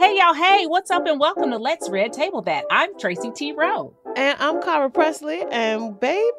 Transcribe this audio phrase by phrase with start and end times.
[0.00, 0.32] Hey, y'all.
[0.32, 1.06] Hey, what's up?
[1.06, 2.64] And welcome to Let's Red Table That.
[2.70, 3.52] I'm Tracy T.
[3.52, 3.94] Rowe.
[4.16, 5.42] And I'm Cara Presley.
[5.50, 6.32] And baby,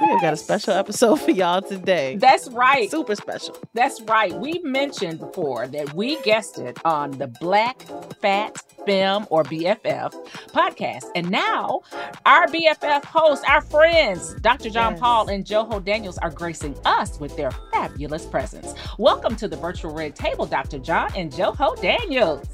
[0.00, 2.16] we have got a special episode for y'all today.
[2.16, 2.90] That's right.
[2.90, 3.56] Super special.
[3.74, 4.34] That's right.
[4.34, 7.82] We mentioned before that we guested on the Black
[8.20, 10.12] Fat Femme or BFF
[10.48, 11.04] podcast.
[11.14, 11.82] And now
[12.26, 14.70] our BFF hosts, our friends, Dr.
[14.70, 15.00] John Yes.
[15.00, 18.74] Paul and Joho Daniels, are gracing us with their fabulous presence.
[18.98, 20.78] Welcome to the virtual red table, Dr.
[20.78, 22.46] John and Joho Daniels.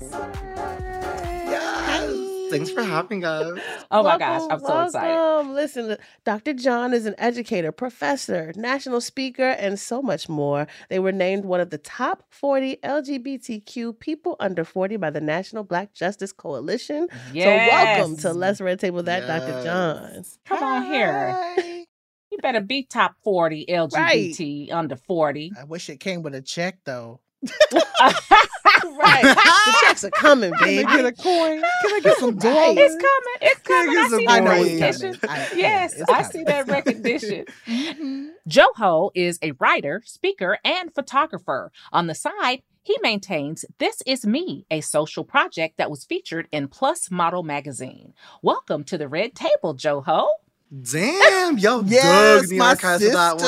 [1.50, 2.29] Yes.
[2.50, 3.58] Thanks for having us.
[3.90, 5.50] Oh my gosh, I'm so excited.
[5.50, 6.52] Listen, Dr.
[6.52, 10.66] John is an educator, professor, national speaker, and so much more.
[10.88, 15.64] They were named one of the top 40 LGBTQ people under 40 by the National
[15.64, 17.08] Black Justice Coalition.
[17.32, 19.62] So welcome to Let's Red Table That, Dr.
[19.64, 20.24] John.
[20.44, 21.86] Come on here.
[22.30, 25.52] You better be top 40 LGBT under 40.
[25.58, 27.20] I wish it came with a check though.
[28.98, 29.22] right.
[29.22, 30.84] the checks are coming, Can I baby.
[30.92, 31.60] get a coin?
[31.60, 31.64] Can
[31.94, 32.76] I get some dollars?
[32.78, 33.38] It's coming.
[33.42, 33.96] It's coming.
[33.98, 34.82] I see that I know boring.
[34.82, 35.14] it's recognition.
[35.20, 35.36] coming.
[35.40, 36.30] I- Yes, I coming.
[36.30, 37.44] see that recognition.
[37.66, 38.28] Mhm.
[38.48, 41.70] Joho is a writer, speaker, and photographer.
[41.92, 46.66] On the side, he maintains This Is Me, a social project that was featured in
[46.68, 48.14] Plus Model magazine.
[48.42, 50.28] Welcome to the Red Table, Joho.
[50.72, 53.44] Damn, yo, Yes, dug the my archives of that one.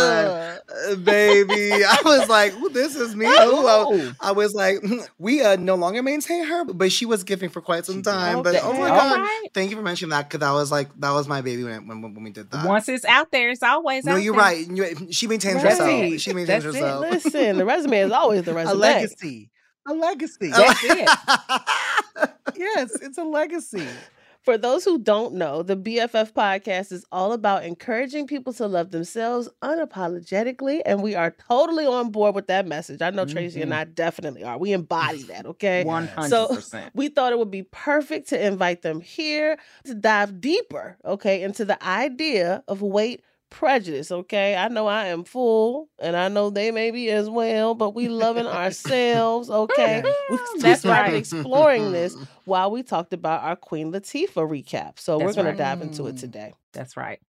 [0.93, 1.73] Uh, baby.
[1.85, 3.27] I was like, this is me.
[3.27, 3.31] Ooh,
[3.69, 7.49] I, I was like, mm, we uh, no longer maintain her, but she was giving
[7.49, 8.43] for quite some time.
[8.43, 9.49] But oh my god, right.
[9.55, 12.03] thank you for mentioning that because that was like that was my baby when when,
[12.03, 12.67] when we did that.
[12.67, 14.43] Once it's out there, it's always no, out you're there.
[14.43, 14.69] right.
[14.69, 15.71] You- she maintains Right.
[15.79, 16.21] herself.
[16.21, 16.81] She maintains That's it.
[16.83, 17.01] herself.
[17.03, 18.73] Listen, the resume is always the resume.
[18.75, 19.51] A legacy.
[19.87, 20.51] A legacy.
[20.51, 21.09] That's it.
[22.57, 23.87] yes, it's a legacy.
[24.43, 28.91] For those who don't know, the BFF podcast is all about encouraging people to love
[28.91, 30.83] themselves unapologetically.
[30.85, 33.03] And we are totally on board with that message.
[33.03, 33.77] I know Tracy and Mhm.
[33.77, 34.59] I definitely are.
[34.59, 35.85] We embody that, okay?
[35.87, 36.91] 100%.
[36.95, 41.65] We thought it would be perfect to invite them here to dive deeper, okay, into
[41.65, 44.57] the idea of weight prejudice, okay?
[44.57, 48.09] I know I am full and I know they may be as well, but we
[48.09, 50.03] loving ourselves, okay?
[50.03, 50.11] We,
[50.55, 51.15] we That's started right.
[51.19, 54.99] exploring this while we talked about our Queen Latifah recap.
[54.99, 55.53] So we're That's going right.
[55.57, 56.21] to dive into it Mm.
[56.21, 56.55] today.
[56.73, 57.21] That's right.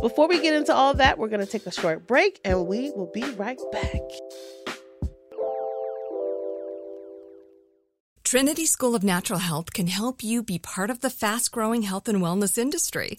[0.00, 2.90] Before we get into all that, we're going to take a short break and we
[2.90, 4.00] will be right back.
[8.24, 12.08] Trinity School of Natural Health can help you be part of the fast growing health
[12.08, 13.18] and wellness industry.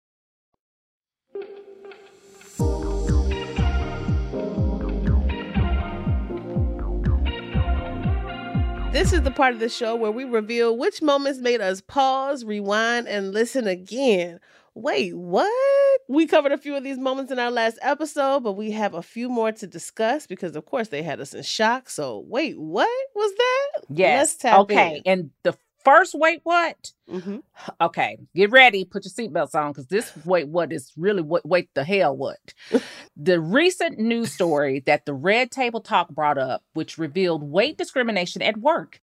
[8.91, 12.43] This is the part of the show where we reveal which moments made us pause,
[12.43, 14.41] rewind, and listen again.
[14.75, 16.01] Wait, what?
[16.09, 19.01] We covered a few of these moments in our last episode, but we have a
[19.01, 21.89] few more to discuss because, of course, they had us in shock.
[21.89, 23.85] So, wait, what was that?
[23.89, 24.19] Yes.
[24.19, 24.97] Let's tap okay.
[24.97, 25.01] in.
[25.05, 26.91] And the first wait what?
[27.09, 27.37] hmm
[27.79, 31.69] Okay, get ready, put your seatbelts on because this wait what is really what wait
[31.73, 32.39] the hell what?
[33.17, 38.41] the recent news story that the Red Table Talk brought up, which revealed weight discrimination
[38.41, 39.01] at work.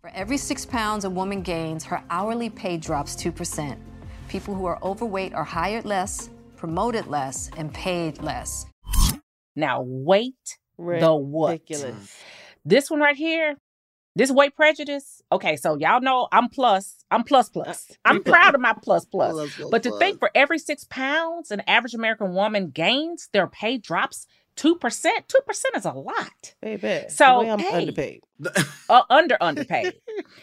[0.00, 3.76] For every six pounds a woman gains, her hourly pay drops 2%.
[4.28, 8.66] People who are overweight are hired less, promoted less, and paid less.
[9.54, 11.50] Now wait the what?
[11.52, 12.16] Ridiculous.
[12.64, 13.56] This one right here,
[14.14, 15.22] this weight prejudice.
[15.30, 17.04] Okay, so y'all know I'm plus.
[17.10, 17.90] I'm plus plus.
[18.04, 19.34] I'm proud of my plus plus.
[19.34, 19.98] Let's But to plus.
[19.98, 24.26] think for every six pounds an average American woman gains, their pay drops
[24.56, 25.28] two percent.
[25.28, 26.54] Two percent is a lot.
[26.60, 27.04] Baby.
[27.08, 27.72] So, I'm hey.
[27.72, 28.20] underpaid.
[28.90, 29.94] Uh, under underpaid.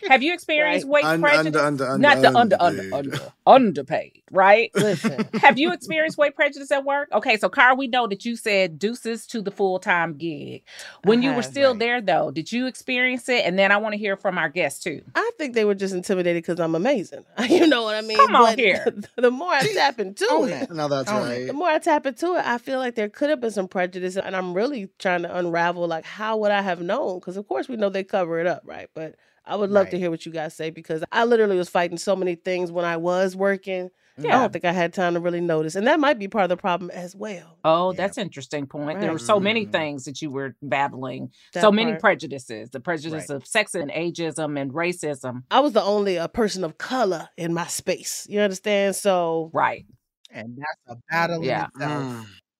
[0.07, 1.61] Have you experienced weight Un- prejudice?
[1.61, 4.71] under, under, Not the under under under underpaid, right?
[4.73, 5.27] Listen.
[5.41, 7.09] Have you experienced weight prejudice at work?
[7.13, 10.63] Okay, so Car, we know that you said deuces to the full time gig.
[11.03, 11.79] When I you were still right.
[11.79, 13.45] there, though, did you experience it?
[13.45, 15.03] And then I want to hear from our guests too.
[15.13, 17.23] I think they were just intimidated because I'm amazing.
[17.49, 18.17] you know what I mean?
[18.17, 18.85] Come on But here.
[19.15, 20.71] The more I tap into Own it, it.
[20.71, 21.29] No, that's Own it.
[21.29, 21.47] right.
[21.47, 24.15] the more I tap into it, I feel like there could have been some prejudice,
[24.17, 27.19] and I'm really trying to unravel like how would I have known?
[27.19, 28.89] Because of course we know they cover it up, right?
[28.93, 29.15] But
[29.45, 32.15] I would love to hear what you guys say because I literally was fighting so
[32.15, 33.89] many things when I was working.
[34.17, 34.35] Yeah.
[34.35, 36.49] I don't think I had time to really notice, and that might be part of
[36.49, 37.57] the problem as well.
[37.63, 37.97] Oh, Yeah.
[37.97, 38.99] that's an interesting point.
[38.99, 39.71] There were so many Mm.
[39.71, 42.01] things that you were battling, That so many part.
[42.01, 43.37] prejudices the prejudice Right.
[43.37, 45.43] of sex and ageism and racism.
[45.49, 48.27] I was the only a person of color in my space.
[48.29, 48.97] You understand?
[48.97, 49.85] So Right.
[50.31, 51.67] And that's a battle Yeah.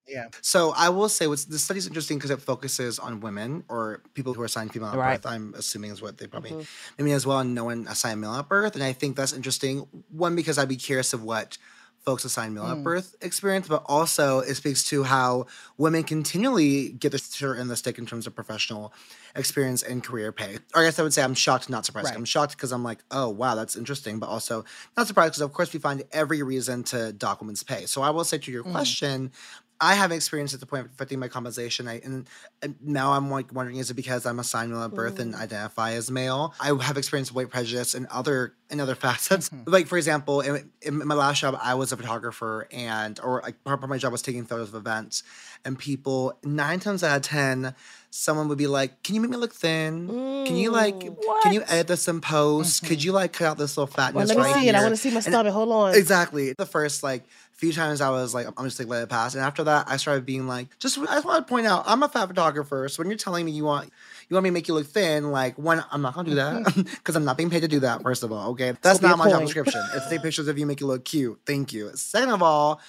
[0.09, 0.27] Yeah.
[0.41, 4.33] So I will say, what's the study's interesting because it focuses on women or people
[4.33, 5.21] who are assigned female at Right.
[5.21, 5.31] birth.
[5.31, 6.67] I'm assuming is what they probably Mhm.
[6.97, 8.73] maybe as well, and no one assigned male at birth.
[8.75, 9.88] And I think that's interesting.
[10.09, 11.57] One because I'd be curious of what
[12.06, 12.83] folks assigned male at Mm.
[12.83, 15.45] birth experience, but also it speaks to how
[15.77, 18.94] women continually get the shirt and the stick in terms of professional
[19.35, 20.59] experience and career pay.
[20.73, 22.06] Or I guess I would say I'm shocked, not surprised.
[22.07, 22.15] Right.
[22.15, 24.63] I'm shocked because I'm like, oh wow, that's interesting, but also
[24.97, 27.85] not surprised because of course we find every reason to dock women's pay.
[27.85, 28.71] So I will say to your Mm.
[28.71, 29.31] question,
[29.81, 31.87] I have experience at the point of affecting my compensation.
[31.87, 32.27] I and,
[32.61, 35.39] and now I'm like wondering is it because I'm assigned male at birth and mm.
[35.39, 36.53] identify as male?
[36.59, 39.49] I have experienced white prejudice and other in other facets.
[39.49, 39.69] Mm-hmm.
[39.69, 43.63] Like for example, in, in my last job, I was a photographer and or like
[43.63, 45.23] part of my job was taking photos of events,
[45.63, 47.73] and people nine times out of ten,
[48.09, 50.07] someone would be like, "Can you make me look thin?
[50.45, 51.41] Can you like Mm.
[51.43, 52.83] can you edit this in post?
[52.83, 53.05] Could mm-hmm.
[53.05, 54.75] you like cut out this little well, fatness let me right see it.
[54.75, 55.53] I want to see my stomach.
[55.53, 55.95] Hold on.
[55.95, 56.53] Exactly.
[56.57, 57.23] The first like
[57.59, 59.97] few times I was like, I'm just like let it pass, and after that, I
[59.97, 63.01] started being like, just I just want to point out, I'm a fat photographer, so
[63.01, 63.91] when you're telling me you want
[64.29, 66.73] you want me to make you look thin, like one, I'm not gonna do that
[66.75, 68.01] because I'm not being paid to do that.
[68.01, 69.83] First of all, okay, that's not my job description.
[69.94, 71.39] It's take pictures of you, make you look cute.
[71.45, 71.91] Thank you.
[71.95, 72.79] Second of all.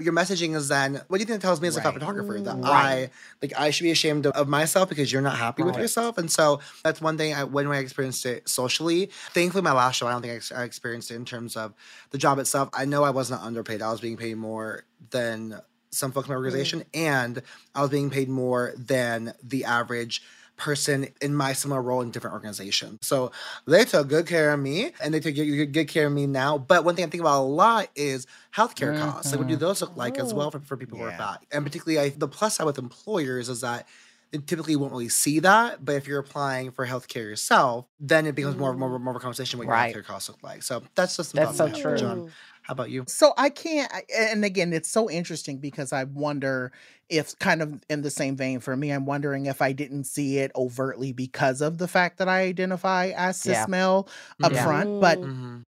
[0.00, 2.40] Your messaging is then, what do you think that tells me as a photographer?
[2.40, 2.64] That Right.
[2.64, 3.10] I
[3.40, 6.18] like I should be ashamed of, of myself because you're not happy with yourself.
[6.18, 9.10] And so that's one thing I when I experienced it socially.
[9.32, 11.74] Thankfully, my last show, I don't think I, ex- I experienced it in terms of
[12.10, 12.70] the job itself.
[12.74, 13.82] I know I was not underpaid.
[13.82, 15.60] I was being paid more than
[15.90, 16.86] some folks in my organization, mm.
[16.94, 17.42] and
[17.74, 20.22] I was being paid more than the average
[20.56, 23.00] person in my similar role in different organizations.
[23.02, 23.32] So
[23.66, 26.58] they took good care of me and they take good, good care of me now.
[26.58, 29.32] But one thing I think about a lot is healthcare costs.
[29.32, 29.60] Like, what do mm-hmm.
[29.64, 31.18] those look like as well for, for people who are Yeah.
[31.18, 31.42] fat?
[31.50, 33.86] And particularly, I, the plus side with employers is that
[34.30, 35.84] they typically won't really see that.
[35.84, 39.04] But if you're applying for healthcare yourself, then it becomes more, more, mm-hmm.
[39.04, 39.94] more of a conversation what Right.
[39.94, 40.62] your healthcare costs look like.
[40.62, 41.98] So that's just some That's thoughts I so have.
[41.98, 42.08] true.
[42.08, 42.32] John,
[42.64, 43.06] how about you?
[43.06, 46.72] So I can't, and again, it's so interesting because I wonder
[47.10, 50.38] if, kind of in the same vein for me, I'm wondering if I didn't see
[50.38, 53.68] it overtly because of the fact that I identify as cis Yeah.
[53.68, 54.08] male
[54.42, 54.56] up Yeah.
[54.56, 54.90] front.
[54.98, 55.62] But Mm-hmm.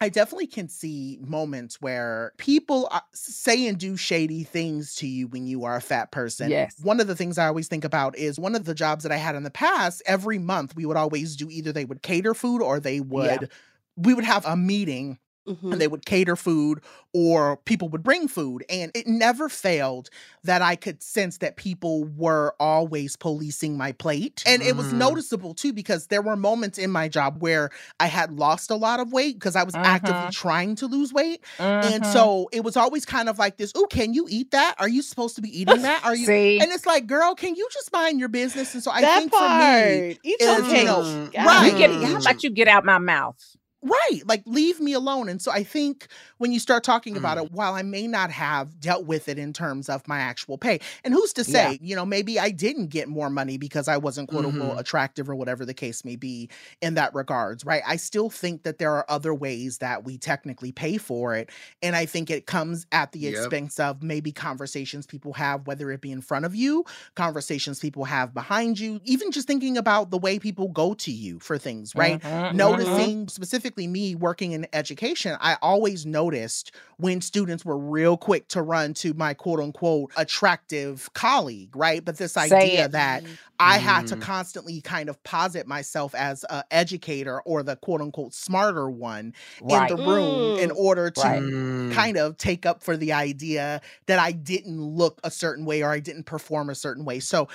[0.00, 5.46] I definitely can see moments where people say and do shady things to you when
[5.46, 6.48] you are a fat person.
[6.48, 6.74] Yes.
[6.80, 9.16] One of the things I always think about is one of the jobs that I
[9.16, 12.62] had in the past, every month we would always do either they would cater food
[12.62, 13.50] or they would,
[13.96, 15.72] we would have a meeting Mhm.
[15.72, 16.80] and they would cater food
[17.14, 20.10] or people would bring food and it never failed
[20.44, 24.98] that i could sense that people were always policing my plate and it was Mhm.
[24.98, 29.00] noticeable too because there were moments in my job where i had lost a lot
[29.00, 30.32] of weight because i was actively Mhm.
[30.32, 32.12] trying to lose weight and Mhm.
[32.12, 35.00] so it was always kind of like this oh can you eat that are you
[35.02, 36.60] supposed to be eating that are you See?
[36.60, 39.32] and it's like girl can you just mind your business and so i that think
[39.32, 39.50] part.
[39.50, 40.84] for me Eat is, your you cake.
[40.86, 41.46] know, God.
[41.46, 41.72] right.
[41.72, 43.36] You get, how about you get out my mouth?
[43.82, 44.20] Right.
[44.26, 45.30] Like, leave me alone.
[45.30, 47.38] And so I think when you start talking about Mm.
[47.38, 50.80] it, while I may not have dealt with it in terms of my actual pay,
[51.02, 51.72] and who's to Yeah.
[51.72, 54.80] say, you know, maybe I didn't get more money because I wasn't quote unquote Mhm.
[54.80, 56.50] attractive or whatever the case may be
[56.82, 57.82] in that regards, right?
[57.86, 61.48] I still think that there are other ways that we technically pay for it.
[61.80, 63.54] And I think it comes at the Yep.
[63.60, 66.84] expense of maybe conversations people have, whether it be in front of you,
[67.16, 71.38] conversations people have behind you, even just thinking about the way people go to you
[71.40, 72.20] for things, right?
[72.22, 73.10] Mhm, mhm.
[73.10, 73.26] noticing
[73.70, 78.94] specifically me working in education, I always noticed when students were real quick to run
[78.94, 82.04] to my quote unquote attractive colleague, right?
[82.04, 83.24] But this idea that
[83.58, 84.18] I had to Mm.
[84.18, 89.68] constantly kind of posit myself as an educator or the quote unquote smarter one Right.
[89.68, 90.76] in the room in Mm.
[90.76, 91.42] order to Right.
[91.42, 91.90] Mm.
[91.90, 95.90] kind of take up for the idea that I didn't look a certain way or
[95.90, 97.20] I didn't perform a certain way.
[97.20, 97.48] So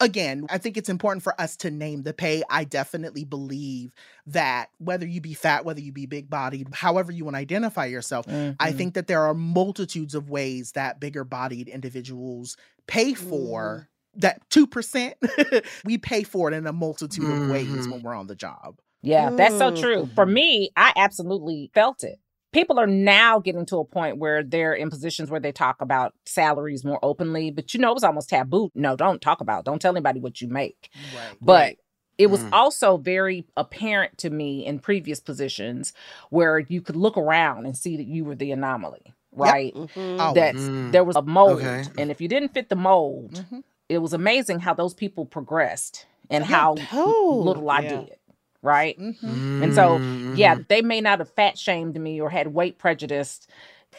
[0.00, 2.42] again, I think it's important for us to name the pay.
[2.50, 3.94] I definitely believe
[4.26, 7.86] that whether you be fat, whether you be big bodied, however you want to identify
[7.86, 8.26] yourself,
[8.60, 8.76] I Mhm.
[8.76, 15.14] think that there are multitudes of ways that bigger bodied individuals pay for that 2%.
[15.84, 17.90] we pay for it in a multitude of ways Mhm.
[17.90, 18.80] when we're on the job.
[19.02, 19.76] Yeah, that's so Mm.
[19.80, 20.10] true.
[20.14, 22.18] For me, I absolutely felt it.
[22.52, 26.14] People are now getting to a point where they're in positions where they talk about
[26.24, 28.70] salaries more openly, but you know, it was almost taboo.
[28.74, 30.88] No, don't talk about, don't tell anybody what you make.
[31.14, 31.36] Right.
[31.40, 31.76] But
[32.18, 32.48] it was Mm.
[32.52, 35.92] also very apparent to me in previous positions
[36.30, 39.74] where you could look around and see that you were the anomaly, right?
[39.74, 39.88] Mhm.
[40.18, 40.92] Oh, That Mm.
[40.92, 41.60] there was a mold.
[41.60, 41.84] Okay.
[41.98, 43.64] And if you didn't fit the mold, Mhm.
[43.90, 46.56] it was amazing how those people progressed and Yeah.
[46.56, 47.88] how Oh, little I yeah.
[48.00, 48.16] did,
[48.66, 48.98] right?
[48.98, 49.62] Mhm.
[49.62, 49.96] And so,
[50.34, 50.68] yeah, Mhm.
[50.68, 53.46] they may not have fat shamed me or had weight prejudice.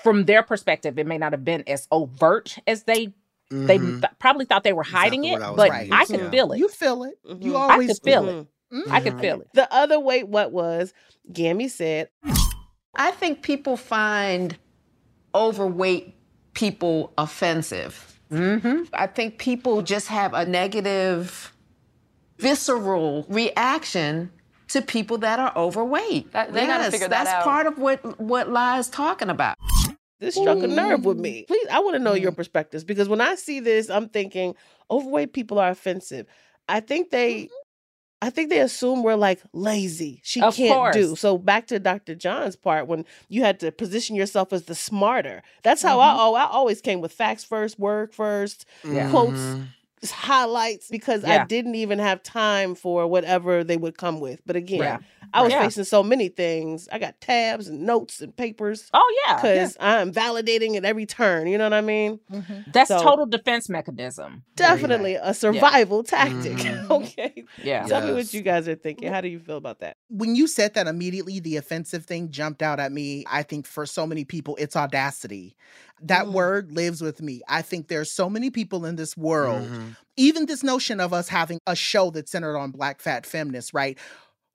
[0.03, 3.13] From their perspective, it may not have been as overt as they
[3.50, 4.01] they Mhm.
[4.01, 6.29] th- probably thought they were hiding Exactly it, I but gonna I use, could yeah.
[6.29, 6.59] feel it.
[6.59, 7.17] You feel it.
[7.39, 7.55] You Mhm.
[7.55, 8.47] I always could feel it.
[8.71, 8.91] it.
[8.91, 9.47] I could feel it.
[9.53, 10.93] The other wait, what was
[11.31, 12.09] Gammy said,
[12.93, 14.57] I think people find
[15.33, 16.13] overweight
[16.55, 18.19] people offensive.
[18.29, 18.83] Mm-hmm.
[18.91, 21.53] I think people just have a negative,
[22.39, 24.31] visceral reaction
[24.69, 26.31] to people that are overweight.
[26.31, 27.43] That- they gotta yes, figure that that's out.
[27.43, 29.57] part of what what Li's talking about.
[30.19, 31.45] this struck a nerve with me.
[31.47, 32.38] Please, I want to know your mm.
[32.38, 34.55] perspectives because when I see this, I'm thinking
[34.89, 36.25] overweight people are offensive.
[36.67, 37.53] I think they, mm-hmm.
[38.21, 40.21] I think they assume we're like lazy.
[40.24, 41.15] She Of can't do.
[41.15, 42.15] So back to Dr.
[42.15, 45.43] John's part when you had to position yourself as the smarter.
[45.63, 49.09] That's how I oh I always came with facts first, work first, Yeah.
[49.12, 49.67] quotes, Mhm.
[50.06, 54.42] Highlights because I didn't even have time for whatever they would come with.
[54.46, 54.98] But again, Yeah.
[55.34, 55.62] I was Yeah.
[55.63, 56.88] facing so many things.
[56.89, 61.48] I got tabs and notes and papers Oh yeah, because I'm validating at every turn.
[61.48, 62.20] You know what I mean?
[62.72, 64.44] that's so- total defense mechanism.
[64.56, 66.54] Definitely a survival tactic.
[66.58, 66.89] Mhm.
[66.92, 67.44] okay.
[67.62, 67.86] Yeah.
[67.88, 69.12] Tell me what you guys are thinking.
[69.12, 69.98] How do you feel about that?
[70.10, 73.86] when you said that immediately the offensive thing jumped out at me i think for
[73.86, 75.56] so many people it's audacity
[76.01, 76.32] that Mm.
[76.34, 79.96] word lives with me i think there's so many people in this world Mhm.
[80.16, 83.98] even this notion of us having a show that's centered on black fat feminists right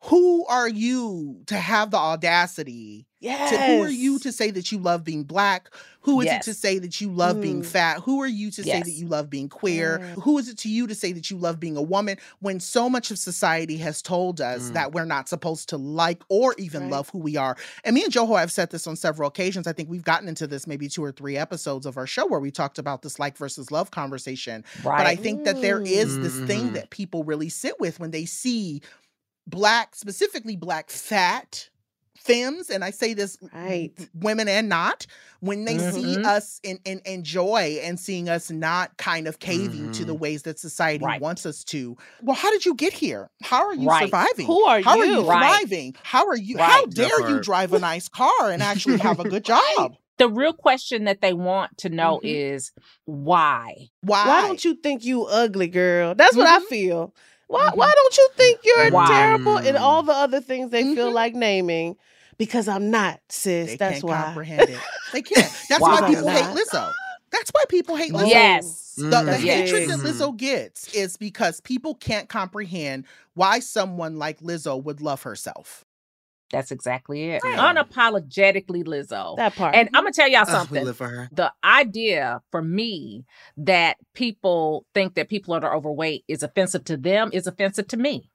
[0.04, 3.50] who are you to have the audacity Yes.
[3.50, 6.42] to who are you to say that you love being black who is Yes.
[6.48, 7.66] it to say that you love being Mm.
[7.66, 10.14] fat who are you to say that you love being queer Yeah.
[10.14, 12.90] who is it to you to say that you love being a woman when so
[12.90, 14.72] much of society has told us Mm.
[14.72, 16.90] that we're not supposed to like or even Right.
[16.90, 19.72] love who we are and me and joho have said this on several occasions i
[19.72, 22.50] think we've gotten into this maybe two or three episodes of our show where we
[22.50, 24.98] talked about this like versus love conversation Right.
[24.98, 26.74] but I think that there is this thing Mhm.
[26.74, 28.82] that people really sit with when they see
[29.46, 31.68] black, specifically black fat
[32.18, 33.90] femmes, and I say this Right.
[34.14, 35.06] women and not,
[35.40, 36.24] when they see Mhm.
[36.24, 40.20] us and and enjoy and seeing us not kind of caving to the Mhm.
[40.20, 41.20] ways that society Right.
[41.20, 41.96] wants us to.
[42.22, 43.28] Well, how did you get here?
[43.42, 44.04] How are you Right.
[44.04, 44.46] surviving?
[44.46, 45.12] Who are how are you?
[45.22, 45.56] you Right.
[45.58, 45.96] thriving?
[46.04, 46.58] How are you?
[46.58, 46.94] How Right.
[46.94, 49.96] That dare you drive a nice car and actually have a good job?
[50.18, 52.32] the real question that they want to know Mhm.
[52.54, 52.70] is
[53.06, 53.88] why.
[54.02, 54.26] Why?
[54.28, 56.14] Why don't you think you ugly, girl?
[56.14, 56.66] That's what I Mhm.
[56.68, 57.14] feel.
[57.48, 57.76] Why Mhm.
[57.76, 59.06] why don't you think you're Why?
[59.06, 61.14] terrible and all the other things they feel Mhm.
[61.14, 61.96] like naming?
[62.38, 63.70] Because I'm not, sis.
[63.70, 64.22] They That's can't why.
[64.24, 64.80] comprehend it.
[65.12, 65.52] They can't.
[65.68, 66.00] That's Why?
[66.00, 66.90] why people hate Lizzo.
[67.30, 68.28] That's why people hate Lizzo.
[68.28, 68.94] Yes.
[68.96, 69.38] The, the Mhm.
[69.38, 75.22] hatred that Lizzo gets is because people can't comprehend why someone like Lizzo would love
[75.22, 75.84] herself.
[76.52, 77.42] That's exactly it.
[77.42, 77.58] Right.
[77.58, 79.36] Unapologetically Lizzo.
[79.36, 79.74] That part.
[79.74, 80.84] And I'm gonna tell y'all Ugh, we something.
[80.84, 81.28] live for her.
[81.32, 83.24] the idea for me
[83.56, 87.96] that people think that people that are overweight is offensive to them is offensive to
[87.96, 88.28] me.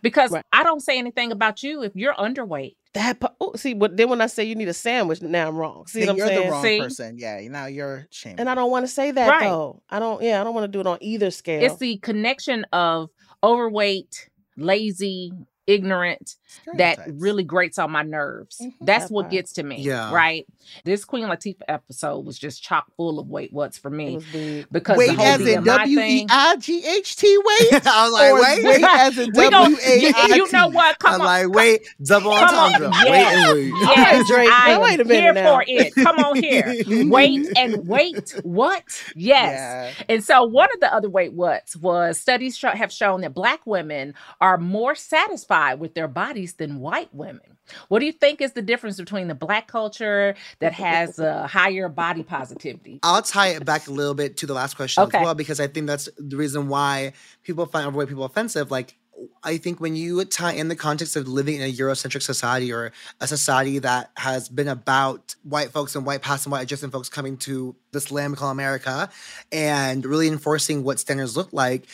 [0.00, 0.44] Because Right.
[0.52, 2.76] I don't say anything about you if you're underweight.
[2.94, 3.34] that part.
[3.40, 5.86] Oh, see, but then when I say you need a sandwich, now I'm wrong.
[5.86, 6.44] See what I'm you're saying?
[6.46, 6.78] the wrong See?
[6.80, 7.18] person.
[7.18, 8.38] Yeah, now you're ashamed.
[8.40, 9.44] And I don't want to say that Right.
[9.48, 9.82] though.
[9.90, 10.22] I don't.
[10.22, 11.62] Yeah, I don't want to do it on either scale.
[11.62, 13.10] It's the connection of
[13.42, 15.32] overweight, lazy.
[15.72, 16.36] Ignorant
[16.74, 18.58] that really grates on my nerves.
[18.62, 18.72] Mhm.
[18.80, 19.32] That's That what part.
[19.32, 19.80] gets to me.
[19.80, 20.12] Yeah.
[20.12, 20.46] Right.
[20.84, 24.24] This Queen Latifah episode was just chock full of wait what's for me was
[24.70, 26.26] because Wait the as in BMI W E thing.
[26.30, 27.86] I G H T wait?
[27.86, 28.64] I was like, wait.
[28.64, 30.34] wait as in We gon- W A you, I T?
[30.36, 30.98] you know what?
[30.98, 31.26] Come I'm on.
[31.26, 32.74] like, wait, double Come on.
[32.74, 32.90] entendre.
[33.10, 33.48] Wait Yes.
[33.48, 33.72] and wait.
[33.96, 35.54] Yes, Drake, I am wait a minute here now.
[35.56, 35.94] for it.
[35.94, 36.74] Come on here.
[37.08, 38.34] wait and wait.
[38.42, 38.82] What?
[39.16, 39.96] Yes.
[39.98, 40.04] Yeah.
[40.08, 44.14] And so one of the other wait whats was studies have shown that black women
[44.40, 47.56] are more satisfied with their bodies than white women.
[47.88, 51.88] What do you think is the difference between the black culture that has a higher
[51.88, 52.98] body positivity?
[53.02, 55.18] I'll tie it back a little bit to the last question Okay.
[55.18, 57.12] as well, because I think that's the reason why
[57.44, 58.70] people find overweight people offensive.
[58.70, 58.96] Like,
[59.44, 62.92] I think when you tie in the context of living in a Eurocentric society or
[63.20, 67.08] a society that has been about white folks and white past and white adjacent folks
[67.08, 69.08] coming to this land we call America
[69.52, 71.86] and really enforcing what standards look like.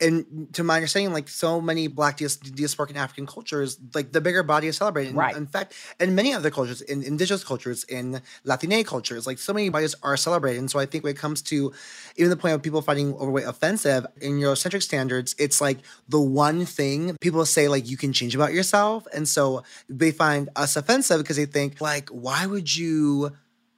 [0.00, 4.20] And to my understanding, like so many Black dias- diasporic and African cultures, like the
[4.20, 5.10] bigger body is celebrated.
[5.10, 5.36] And Right.
[5.36, 9.68] In fact, in many other cultures, in indigenous cultures, in Latine cultures, like so many
[9.70, 10.58] bodies are celebrated.
[10.58, 11.72] And so I think when it comes to
[12.16, 16.66] even the point of people finding overweight offensive in Eurocentric standards, it's like the one
[16.66, 19.06] thing people say like you can change about yourself.
[19.14, 23.32] And so they find us offensive because they think like, why would you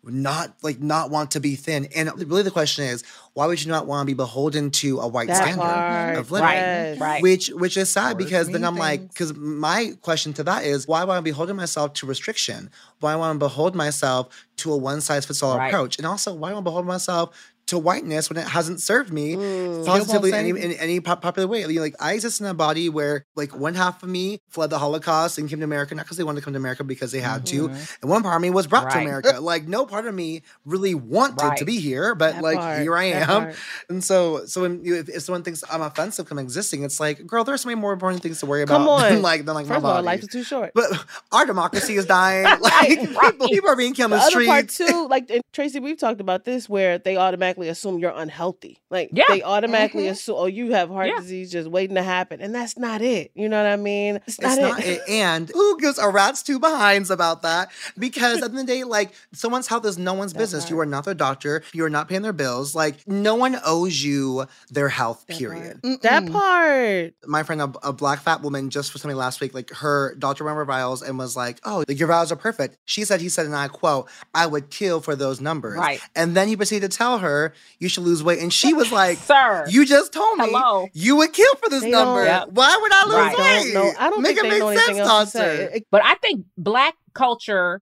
[0.08, 1.86] not like not want to be thin?
[1.94, 5.06] And really the question is, why would you not want to be beholden to a
[5.08, 6.16] white That standard part.
[6.16, 6.44] of living?
[6.46, 6.96] Right.
[6.98, 7.22] Right.
[7.22, 10.88] Which which is sad Words because then I'm like, because my question to that is
[10.88, 12.70] why would I be holding myself to restriction?
[13.00, 15.68] Why I want to behold myself to a one size fits all Right.
[15.68, 15.98] approach?
[15.98, 17.30] And also why want to behold myself
[17.68, 19.86] to whiteness when it hasn't served me Mm.
[19.86, 21.64] positively in any, in any popular way.
[21.64, 24.70] I mean, Like I exist in a body where like one half of me fled
[24.70, 27.12] the Holocaust and came to America not because they wanted to come to America because
[27.12, 29.40] they had to, and one part of me was brought to America.
[29.40, 31.56] Like no part of me really wanted Right.
[31.58, 33.26] to be here, but That like part, here I am.
[33.26, 33.56] part.
[33.88, 37.26] And so, so when you, if, if someone thinks I'm offensive from existing, it's like,
[37.26, 38.78] girl, there's so many more important things to worry about.
[38.78, 39.22] Come than on.
[39.22, 40.72] like than like First my of all, life is too short.
[40.74, 40.86] but
[41.32, 42.46] our democracy is dying.
[42.60, 45.80] Like people, people are being killed the on the other part too, like and Tracy,
[45.80, 48.78] we've talked about this, where they automatically assume you're unhealthy.
[48.90, 49.24] Like Yeah.
[49.28, 50.10] they automatically Mhm.
[50.12, 51.18] assume, oh, you have heart Yeah.
[51.18, 53.32] disease just waiting to happen, and that's not it.
[53.34, 54.20] You know what I mean?
[54.28, 54.86] It's not, It's not it.
[54.86, 55.02] it.
[55.08, 57.70] And who gives a rat's two behinds about that?
[57.98, 60.64] Because at the end of the day, like someone's health is no one's That business.
[60.64, 60.70] part.
[60.70, 61.64] You are not their doctor.
[61.72, 62.74] You are not paying their bills.
[62.76, 65.82] Like no one owes you their health, That period.
[65.82, 66.02] part.
[66.02, 67.14] That part.
[67.26, 70.44] my friend, a, a black fat woman, just for something last week, like her doctor
[70.44, 73.28] ran her vials and was like, "Oh, like, your vials are perfect." She said, "He
[73.28, 76.00] said," and I quote, "I would kill for those numbers." Right.
[76.14, 77.47] And then he proceeded to tell her,
[77.78, 79.66] "You should lose weight," and she was like, Sir.
[79.68, 80.88] "You just told me Hello.
[80.92, 82.24] you would kill for this They number.
[82.24, 82.48] Yep.
[82.52, 83.64] Why would I lose Right.
[83.64, 83.72] weight?
[83.72, 84.00] Don't.
[84.00, 85.70] I don't make think it they make know sense, else to doctor." say.
[85.76, 87.80] It- But I think black culture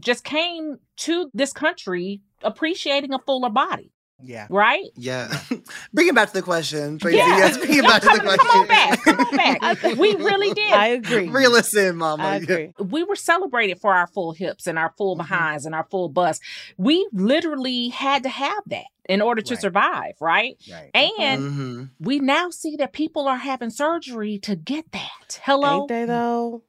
[0.00, 3.91] just came to this country appreciating a fuller body,
[4.24, 4.46] Yeah.
[4.50, 4.84] right?
[4.96, 5.36] Yeah.
[5.92, 7.18] bring it back to the question, Tracy.
[7.18, 7.38] Yeah.
[7.38, 8.46] Yes, bring it back come, to the question.
[8.48, 9.02] come on back.
[9.02, 9.82] Come on back.
[9.98, 10.72] we really did.
[10.72, 11.28] I agree.
[11.28, 12.22] Reel us in, mama.
[12.22, 12.72] I agree.
[12.78, 15.18] we were celebrated for our full hips and our full Mhm.
[15.18, 16.40] behinds and our full bust.
[16.76, 19.60] We literally had to have that in order to Right.
[19.60, 20.56] survive, right?
[20.70, 20.90] Right.
[21.18, 21.90] And Mhm.
[21.98, 25.40] we now see that people are having surgery to get that.
[25.42, 25.80] Hello?
[25.80, 26.62] Ain't they though?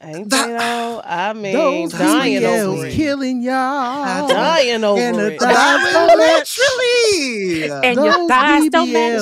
[0.00, 1.02] Ain't That- they though?
[1.04, 2.92] I mean, Those dying BBLs over it.
[2.94, 4.28] killing y'all.
[4.28, 5.40] Dying over And the it.
[5.40, 6.58] thighs That don't was match.
[6.60, 7.70] literally.
[7.88, 9.20] And your Those thighs don't match,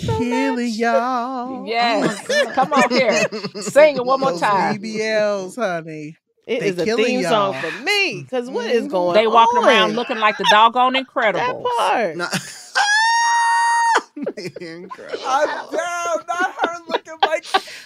[0.00, 1.66] BBLs killing y'all.
[1.68, 2.26] Yes.
[2.54, 3.26] Come on here.
[3.60, 4.78] Sing it one more Those time.
[4.78, 6.16] BBLs, honey.
[6.46, 7.52] It They is a theme y'all.
[7.52, 8.22] song for me.
[8.22, 8.90] Because what is Mhm.
[8.90, 9.14] going on?
[9.14, 11.06] They walking around looking like the doggone that
[11.76, 12.16] part.
[12.16, 12.28] No.
[14.60, 15.22] Incredible.
[15.26, 16.73] I'm down, not her looking like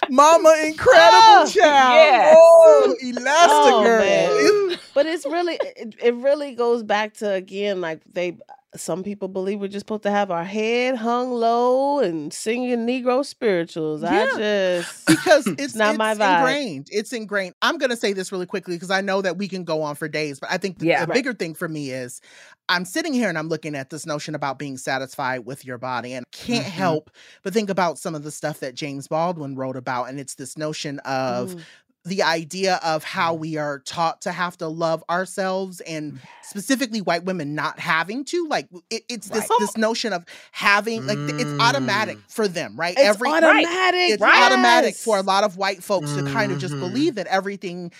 [0.09, 1.93] Mama Incredible Ah, Child.
[1.95, 2.35] yes.
[2.37, 4.01] Oh, Elastigirl.
[4.39, 8.37] Oh, But it's really, it, it really goes back to again, like they,
[8.75, 13.25] some people believe we're just supposed to have our head hung low and singing Negro
[13.25, 14.03] spirituals.
[14.03, 16.37] I just, because it's Not it's my vibe.
[16.39, 16.87] ingrained.
[16.91, 17.55] It's ingrained.
[17.63, 20.07] I'm gonna say this really quickly because I know that we can go on for
[20.07, 21.05] days, but I think the, Yeah.
[21.05, 22.21] the bigger thing for me is
[22.67, 26.13] I'm sitting here and I'm looking at this notion about being satisfied with your body
[26.13, 26.69] and can't Mhm.
[26.69, 27.09] help
[27.41, 30.57] but think about some of the stuff that James Baldwin wrote about, and it's this
[30.57, 31.61] notion of Mm.
[32.05, 37.25] The idea of how we are taught to have to love ourselves and specifically white
[37.25, 39.59] women not having to like it, it's this Right.
[39.59, 42.31] this notion of having like th- it's automatic Mm.
[42.31, 44.11] for them right it's every automatic.
[44.13, 46.79] it's automatic for a lot of white folks to kind of just Mhm.
[46.79, 47.91] believe that everything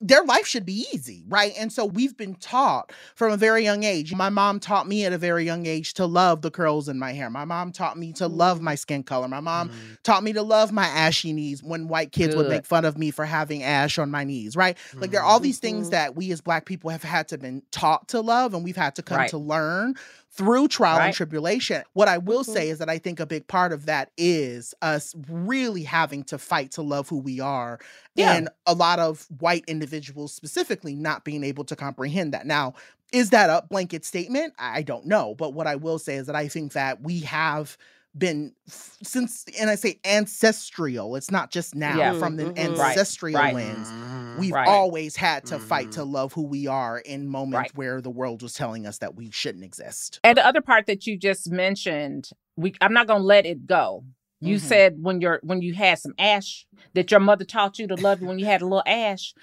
[0.00, 1.52] their life should be easy, right?
[1.58, 4.14] And so we've been taught from a very young age.
[4.14, 7.12] My mom taught me at a very young age to love the curls in my
[7.12, 7.30] hair.
[7.30, 9.26] My mom taught me to love my skin color.
[9.26, 9.72] My mom Mm.
[10.04, 13.10] taught me to love my ashy knees when white kids would make fun of me
[13.10, 14.78] for having ash on my knees, right?
[14.94, 15.90] Like there are all these things Mhm.
[15.90, 18.94] that we as black people have had to been taught to love and we've had
[18.96, 19.30] to come Right.
[19.30, 19.94] to learn
[20.38, 21.82] through trial and tribulation.
[21.94, 22.54] What I will Mhm.
[22.54, 26.38] say is that I think a big part of that is us really having to
[26.38, 27.80] fight to love who we are
[28.14, 28.38] Yeah.
[28.38, 32.46] and a lot of white individuals specifically not being able to comprehend that.
[32.46, 32.74] Now,
[33.12, 34.54] is that a blanket statement?
[34.58, 35.34] I don't know.
[35.34, 37.76] But what I will say is that I think that we have
[38.18, 42.18] been since, and I say ancestral, it's not just now Yeah.
[42.18, 42.58] from the Mhm.
[42.58, 43.54] Ancestral right.
[43.54, 43.88] lens.
[43.88, 44.38] Mhm.
[44.38, 44.68] We've Right.
[44.68, 46.12] always had to fight to Mhm.
[46.12, 47.76] love who we are in moments Right.
[47.76, 50.20] where the world was telling us that we shouldn't exist.
[50.24, 54.04] And the other part that you just mentioned, we I'm not gonna let it go.
[54.40, 54.60] You Mhm.
[54.60, 58.20] said when you're when you had some ash that your mother taught you to love
[58.20, 59.34] you when you had a little ash.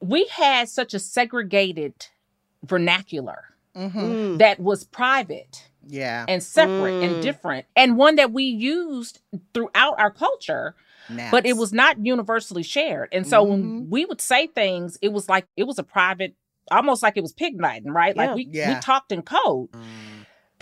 [0.00, 1.94] We had such a segregated
[2.64, 3.44] vernacular.
[3.74, 4.36] Mm.
[4.36, 6.24] that was private Yeah.
[6.28, 7.04] and separate Mm.
[7.04, 9.20] and different, and one that we used
[9.54, 10.74] throughout our culture,
[11.30, 13.08] but it was not universally shared.
[13.12, 13.48] And so Mhm.
[13.48, 16.34] when we would say things, it was like it was a private,
[16.70, 18.14] almost like it was pig nighting, right?
[18.16, 18.26] Yeah.
[18.26, 20.11] Like we, we talked in code Mm.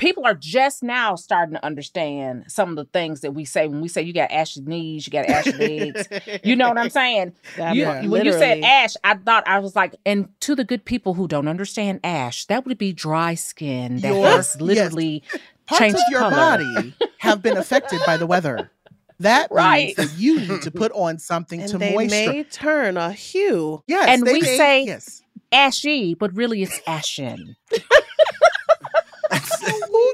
[0.01, 3.81] People are just now starting to understand some of the things that we say when
[3.81, 6.09] we say you got ashy knees, you got ashy legs.
[6.43, 7.35] You know what I'm saying?
[7.57, 10.65] That You, part, when you said ash, I thought I was like, and to the
[10.65, 14.61] good people who don't understand ash, that would be dry skin that Your- has yes.
[14.61, 15.23] literally
[15.67, 16.37] Parts changed of your color.
[16.37, 18.71] body have been affected by the weather.
[19.21, 19.97] That Right.
[19.99, 22.09] means that you need to put on something and to they moisturize.
[22.09, 23.83] may turn a hue.
[23.87, 25.23] Yes, And they we may- say- yes.
[25.53, 27.57] ashy, but really it's ashen.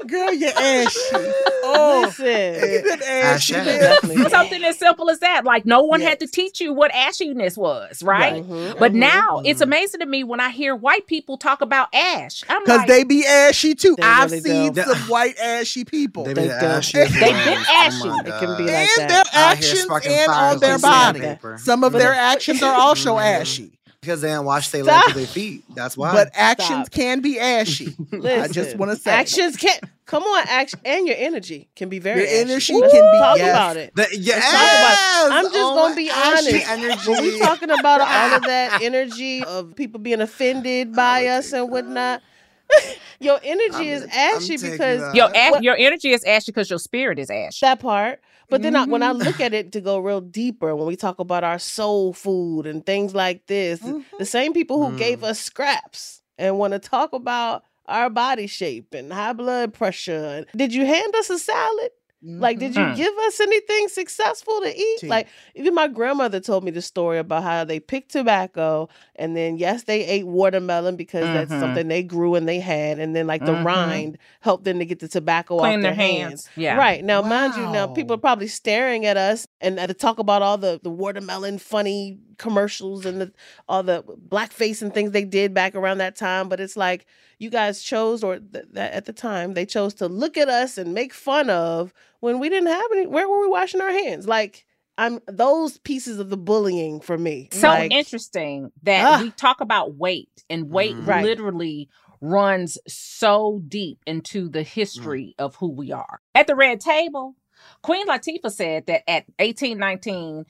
[0.07, 1.31] Oh, girl, you're ashy.
[1.69, 2.25] Oh, Listen,
[2.71, 3.53] you been ashy.
[3.55, 3.65] Ashen.
[3.65, 3.79] man.
[3.79, 4.29] definitely.
[4.29, 5.43] Something as simple as that.
[5.43, 8.41] Like no one had to teach you what ashiness was, right?
[8.41, 8.99] Mhm, But mhm.
[8.99, 9.63] now it's Mhm.
[9.65, 12.43] amazing to me when I hear white people talk about ash.
[12.47, 13.95] I'm Because like, they be ashy too.
[13.97, 14.83] They I've really seen do.
[14.83, 16.23] some white ashy people.
[16.23, 16.97] They They be ashy.
[16.99, 17.73] They've been ashy.
[17.75, 18.07] ashy.
[18.07, 19.09] It can be like and that.
[19.09, 21.37] their actions and fires on their body.
[21.57, 23.41] Some of their actions are also Mhm.
[23.41, 23.76] ashy.
[24.01, 25.07] Because they don't wash their legs Stop.
[25.07, 25.63] with their feet.
[25.75, 26.13] That's why.
[26.13, 26.91] But actions Stop.
[26.91, 27.95] can be ashy.
[28.13, 29.11] I just want to say.
[29.11, 32.39] actions can come on, action and your energy can be very Your ashy.
[32.39, 33.49] energy Let's can be- talk yes.
[33.49, 33.95] about it.
[33.95, 34.43] The, yes.
[34.43, 36.69] talk about- I'm just Oh, gonna be honest.
[36.69, 37.11] Energy.
[37.11, 41.69] When we talking about all of that energy of people being offended by us and
[41.69, 42.21] whatnot,
[43.19, 46.79] your energy I'm- is I'm ashy because your ash, your energy is ashy because your
[46.79, 47.59] spirit is ash.
[47.61, 48.21] that part.
[48.49, 49.25] But then I, when I Mhm.
[49.25, 52.85] look at it to go real deeper, when we talk about our soul food and
[52.85, 53.81] things like this,
[54.17, 58.93] the same people who gave us scraps and want to talk about our body shape
[58.93, 60.45] and high blood pressure.
[60.55, 61.89] Did you hand us a salad?
[62.23, 62.95] Like, did you Mhm.
[62.95, 64.99] give us anything successful to eat?
[65.01, 65.07] Tea.
[65.07, 69.57] Like, even my grandmother told me the story about how they picked tobacco and then,
[69.57, 71.59] yes, they ate watermelon because that's Mhm.
[71.59, 72.99] something they grew and they had.
[72.99, 73.63] And then, like, the Mhm.
[73.65, 76.45] rind helped them to get the tobacco Clean off their their hands.
[76.45, 76.49] hands.
[76.55, 76.75] Yeah.
[76.77, 77.03] Right.
[77.03, 80.41] Now, mind you, now people are probably staring at us and uh, to talk about
[80.41, 83.31] all the, the watermelon funny commercials and the,
[83.67, 86.49] all the blackface and things they did back around that time.
[86.49, 87.05] But it's like
[87.39, 90.77] you guys chose, or th- that at the time, they chose to look at us
[90.77, 93.07] and make fun of when we didn't have any.
[93.07, 94.27] Where were we washing our hands?
[94.27, 94.65] Like,
[94.99, 97.49] I'm those pieces of the bullying for me.
[97.51, 99.21] So like, interesting that Ah.
[99.23, 101.05] we talk about weight, and weight Mhm.
[101.07, 101.23] Right.
[101.23, 106.19] literally runs so deep into the history of who we are.
[106.33, 107.35] At the red table,
[107.83, 110.45] Queen Latifah said that at 18, 19,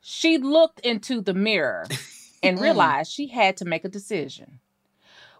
[0.00, 1.86] she looked into the mirror
[2.42, 2.62] and Mm.
[2.62, 4.60] realized she had to make a decision,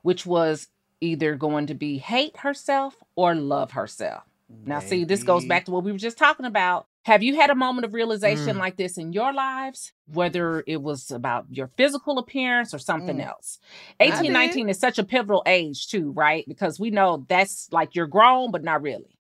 [0.03, 0.69] which was
[1.01, 4.25] either going to be hate herself or love herself.
[4.67, 6.87] Now, see, this goes back to what we were just talking about.
[7.05, 8.59] Have you had a moment of realization Mm.
[8.59, 13.27] like this in your lives, whether it was about your physical appearance or something Mm.
[13.29, 13.59] else?
[13.99, 16.45] I 18, 19 is such a pivotal age, too, right?
[16.47, 19.17] Because we know that's like you're grown, but not really.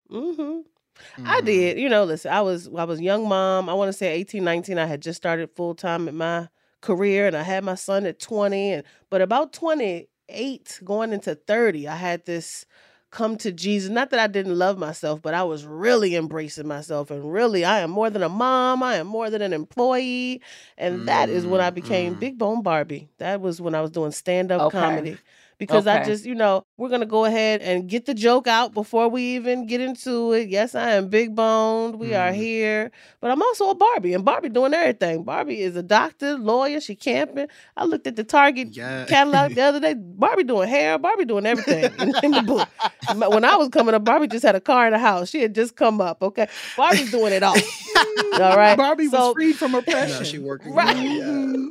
[1.16, 1.78] Hmm I did.
[1.78, 3.68] You know, listen, I was I was young mom.
[3.68, 4.78] I want to say 18, 19.
[4.78, 6.48] I had just started full time at my
[6.80, 11.88] career and I had my son at 20 and but about 28 going into 30,
[11.88, 12.64] I had this
[13.10, 13.90] come to Jesus.
[13.90, 17.80] Not that I didn't love myself, but I was really embracing myself and really I
[17.80, 20.40] am more than a mom, I am more than an employee,
[20.78, 22.20] and that is when I became Mm.
[22.20, 23.08] Big Bone Barbie.
[23.18, 24.78] That was when I was doing stand-up Okay.
[24.78, 25.18] comedy
[25.60, 29.08] because I just, you know, we're gonna go ahead and get the joke out before
[29.08, 30.48] we even get into it.
[30.48, 31.96] Yes, I am big boned.
[32.00, 32.34] We are Mm.
[32.34, 35.22] here, but I'm also a Barbie, and Barbie doing everything.
[35.22, 36.80] Barbie is a doctor, lawyer.
[36.80, 37.46] She camping.
[37.76, 39.04] I looked at the Target Yeah.
[39.04, 39.94] catalog the other day.
[39.96, 40.98] Barbie doing hair.
[40.98, 42.68] Barbie doing everything in, in the book.
[43.14, 45.28] When I was coming up, Barbie just had a car in the house.
[45.28, 46.22] She had just come up.
[46.22, 47.54] Okay, Barbie's doing it all.
[48.34, 48.76] all right.
[48.76, 50.24] Barbie So- was freed from Now oppression.
[50.24, 50.72] she working.
[50.72, 50.96] Right.
[50.96, 51.70] Yes.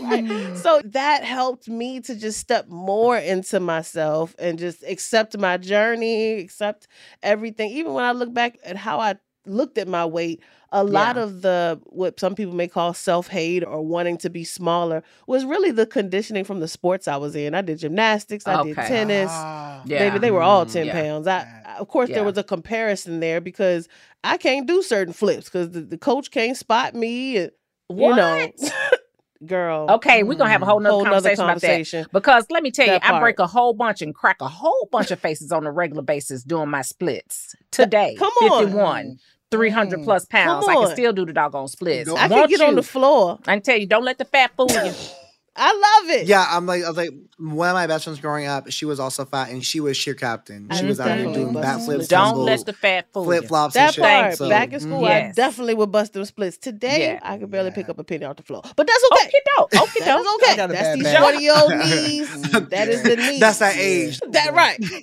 [0.00, 0.56] Right.
[0.56, 6.32] So that helped me to just step more into myself and just accept my journey,
[6.40, 6.88] accept
[7.22, 7.70] everything.
[7.70, 11.22] Even when I look back at how I looked at my weight, a lot Yeah.
[11.24, 15.70] of the what some people may call self-hate or wanting to be smaller was really
[15.70, 17.54] the conditioning from the sports I was in.
[17.54, 18.88] I did gymnastics, I did Okay.
[18.88, 19.30] tennis.
[19.30, 19.82] Ah.
[19.84, 19.98] Yeah.
[20.08, 20.92] Baby, they were all Mm, 10 yeah.
[21.02, 21.26] pounds.
[21.26, 22.16] I, I- of course Yeah.
[22.16, 23.88] there was a comparison there because
[24.24, 27.36] I can't do certain flips because the, the coach can't spot me.
[27.38, 27.50] And,
[27.90, 28.50] you know,
[29.46, 29.86] girl.
[29.90, 31.98] Okay, we're gonna have a whole nother Whole nother conversation, conversation.
[32.00, 32.18] about that.
[32.18, 34.88] Because let me tell you, That I break a whole bunch and crack a whole
[34.90, 37.54] bunch of faces on a regular basis doing my splits.
[37.70, 38.64] Today, Come on.
[38.64, 39.18] 51,
[39.50, 40.04] 300 Mm.
[40.04, 40.66] plus pounds.
[40.68, 42.08] I can still do the doggone splits.
[42.08, 43.38] Go- I can Won't get on the floor.
[43.46, 44.92] I can tell you, don't let the fat fool you.
[45.54, 46.26] I love it.
[46.26, 48.98] Yeah, I'm like, I was like, one of my best friends growing up, she was
[48.98, 50.66] also fat and she was cheer captain.
[50.70, 52.08] I She was out here doing busted backflips.
[52.08, 53.48] Don't let the fat fool flip you.
[53.48, 54.02] flops, and That shit.
[54.04, 56.56] part, So, back in school, I definitely would bust them splits.
[56.56, 57.20] Today, Yeah.
[57.22, 59.26] I could barely pick up a penny off the floor, but that's okay.
[59.26, 59.74] Okay, doke.
[59.74, 60.42] Okay, That doke.
[60.42, 60.56] okay.
[60.56, 61.18] That's bad these back.
[61.18, 62.42] shorty old knees.
[62.70, 63.40] that is the knees.
[63.40, 64.20] That's that age.
[64.30, 64.78] That right.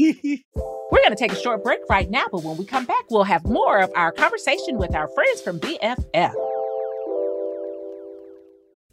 [0.91, 3.23] We're going to take a short break right now, but when we come back, we'll
[3.23, 6.33] have more of our conversation with our friends from BFF.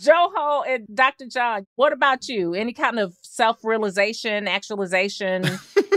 [0.00, 1.26] Joho and Dr.
[1.26, 2.54] John, what about you?
[2.54, 5.44] Any kind of self realization, actualization,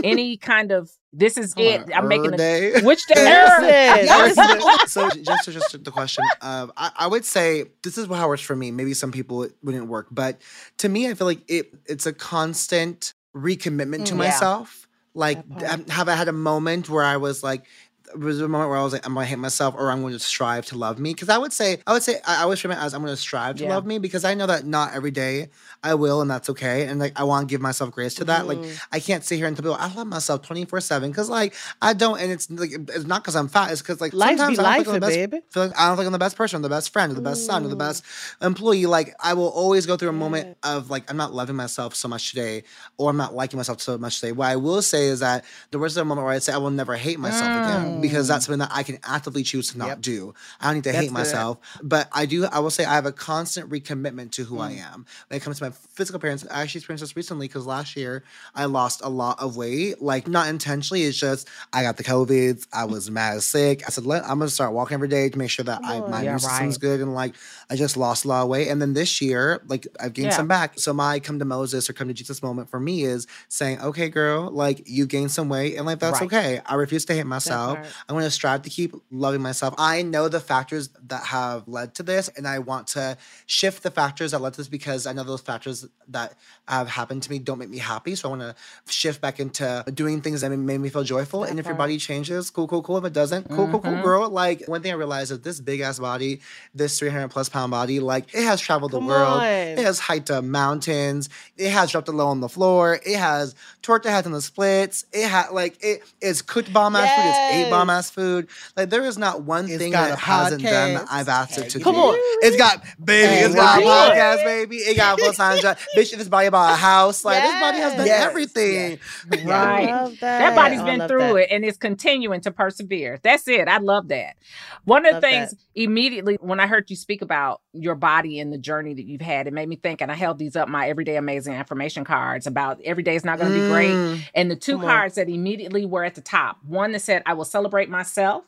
[0.02, 1.82] any kind of this is it?
[1.94, 2.80] I'm making a day.
[2.82, 4.06] which day?
[4.06, 8.26] Listen, so just to just the question of I, I would say this is how
[8.26, 10.40] it works for me maybe some people it wouldn't work but
[10.78, 14.24] to me i feel like it it's a constant recommitment to Mm, yeah.
[14.30, 15.90] myself like That part.
[15.90, 18.82] have i had a moment where i was like there was a moment where I
[18.82, 21.14] was like, I'm gonna hate myself or I'm going to strive to love me.
[21.14, 23.56] Cause I would say, I would say, I always frame it as I'm gonna strive
[23.56, 23.70] to Yeah.
[23.70, 25.50] love me because I know that not every day
[25.82, 26.86] I will and that's okay.
[26.86, 28.46] And like, I wanna give myself grace to that.
[28.46, 28.80] Like, Mhm.
[28.92, 31.92] I can't sit here and tell people I love myself 24 7 because like, I
[31.92, 32.20] don't.
[32.20, 34.70] And it's like, it's not because I'm fat, it's because like, Life sometimes I don't
[34.70, 35.18] life, think I'm the best
[35.56, 37.44] like I don't think I'm the best person, or the best friend, or the best
[37.44, 38.04] son, or the best
[38.40, 38.86] employee.
[38.86, 42.08] Like I will always go through a moment of like I'm not loving myself so
[42.08, 42.62] much today,
[42.98, 44.32] or I'm not liking myself so much today.
[44.32, 46.70] What I will say is that there was a moment where I'd say I will
[46.70, 50.00] never hate myself again because that's something that I can actively choose to not Yep.
[50.00, 50.34] do.
[50.60, 51.14] I don't need to That's hate good.
[51.14, 52.44] myself, but I do.
[52.46, 54.92] I will say I have a constant recommitment to who I Mm.
[54.94, 56.44] am when it comes to my physical appearance.
[56.50, 60.26] I actually experienced this recently because last year I lost a lot of weight, like
[60.28, 61.02] not intentionally.
[61.04, 62.66] It's just I got the COVID.
[62.72, 63.82] I was mad sick.
[63.86, 66.20] I said, Let, I'm gonna start walking every day to make sure that I, my.
[66.20, 66.80] Yeah, immune system's right.
[66.80, 67.00] good.
[67.00, 67.34] And like
[67.70, 68.68] I just lost a lot of weight.
[68.68, 70.36] And then this year, like I've gained Yeah.
[70.36, 70.78] some back.
[70.78, 74.08] So my come to Moses or come to Jesus moment for me is saying, okay,
[74.08, 76.26] girl, like you gained some weight and like that's Right.
[76.32, 76.60] okay.
[76.66, 77.78] I refuse to hate myself.
[78.08, 79.74] I'm going to strive to keep loving myself.
[79.78, 83.90] I know the factors that have led to this, and I want to shift the
[83.90, 86.34] factors that led to this because I know those factors that
[86.68, 88.14] have happened to me don't make me happy.
[88.14, 91.44] So I want to shift back into doing things that made me feel joyful.
[91.44, 92.98] and if your body changes, cool, cool, cool.
[92.98, 93.94] If it doesn't, cool, cool, Mm-hmm.
[93.94, 94.28] cool, girl.
[94.28, 96.40] Like one thing I realized is this big ass body,
[96.74, 99.40] this 300 plus pound body, like it has traveled Come the world.
[99.40, 99.46] on.
[99.46, 101.28] It has hiked up mountains.
[101.56, 103.00] It has dropped it low on the floor.
[103.06, 105.06] It has torqued the in the splits.
[105.12, 107.28] It had like it is cooked bomb ass food.
[107.30, 107.98] It's ate bomb Yes.
[108.06, 108.48] ass food.
[108.76, 111.06] Like there is not one It's thing got that a it hasn't done that.
[111.10, 111.84] I've asked it to Hey, do.
[111.84, 112.14] Come on.
[112.42, 113.26] It's got baby.
[113.28, 114.12] Hey, it's got a right.
[114.12, 114.76] podcast, baby.
[114.76, 115.76] It got a full time job.
[115.96, 117.24] Bitch, this body about a house.
[117.24, 118.26] Like this body has done Yes.
[118.28, 118.98] everything.
[119.44, 119.86] Right.
[119.86, 120.20] That.
[120.20, 121.36] That body's I been through that.
[121.36, 123.18] it and is continuing to persevere.
[123.22, 123.68] That's it.
[123.68, 124.36] I love that.
[124.84, 125.58] One of the things that.
[125.74, 129.46] immediately when I heard you speak about your body and the journey that you've had,
[129.46, 132.80] it made me think, and I held these up my everyday amazing affirmation cards about
[132.84, 133.90] every day is not going to be great.
[133.90, 134.20] Mm.
[134.34, 134.86] And the two Come on.
[134.90, 138.44] cards that immediately were at the top one that said, I will celebrate myself.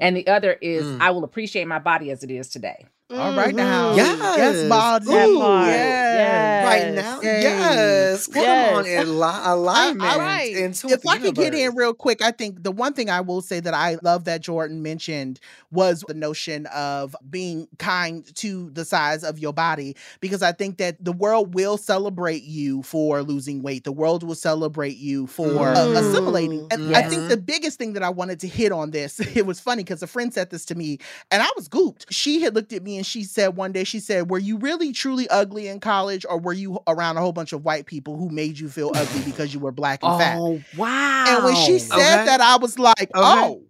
[0.00, 1.00] And the other is, Mm.
[1.00, 2.86] I will appreciate my body as it is today.
[3.08, 3.92] All right now.
[3.92, 3.96] Mhm.
[3.98, 4.18] Yes.
[4.36, 5.02] Yes, part.
[5.06, 6.66] Yes.
[6.66, 7.42] Right now, Yay.
[7.42, 8.26] yes.
[8.26, 8.74] Come Yes.
[8.74, 10.56] on, ali- alignment I- right.
[10.56, 13.42] into if I could get in real quick, I think the one thing I will
[13.42, 15.38] say that I love that Jordan mentioned
[15.70, 20.78] was the notion of being kind to the size of your body, because I think
[20.78, 23.84] that the world will celebrate you for losing weight.
[23.84, 25.96] The world will celebrate you for uh, Mm.
[25.96, 26.66] assimilating.
[26.72, 29.60] And I think the biggest thing that I wanted to hit on this, it was
[29.60, 30.98] funny because a friend said this to me
[31.30, 32.06] and I was gooped.
[32.10, 34.92] She had looked at me and she said one day, she said, Were you really
[34.92, 38.28] truly ugly in college or were you around a whole bunch of white people who
[38.30, 40.36] made you feel ugly because you were black and fat?
[40.36, 41.24] Oh, wow.
[41.28, 42.24] And when she said Okay.
[42.26, 43.62] that, I was like, oh,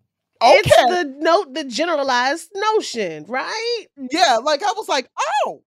[0.43, 0.59] Okay.
[0.59, 3.87] It's the note, the generalized notion, right?
[4.11, 5.09] yeah, like I was like,
[5.47, 5.63] oh,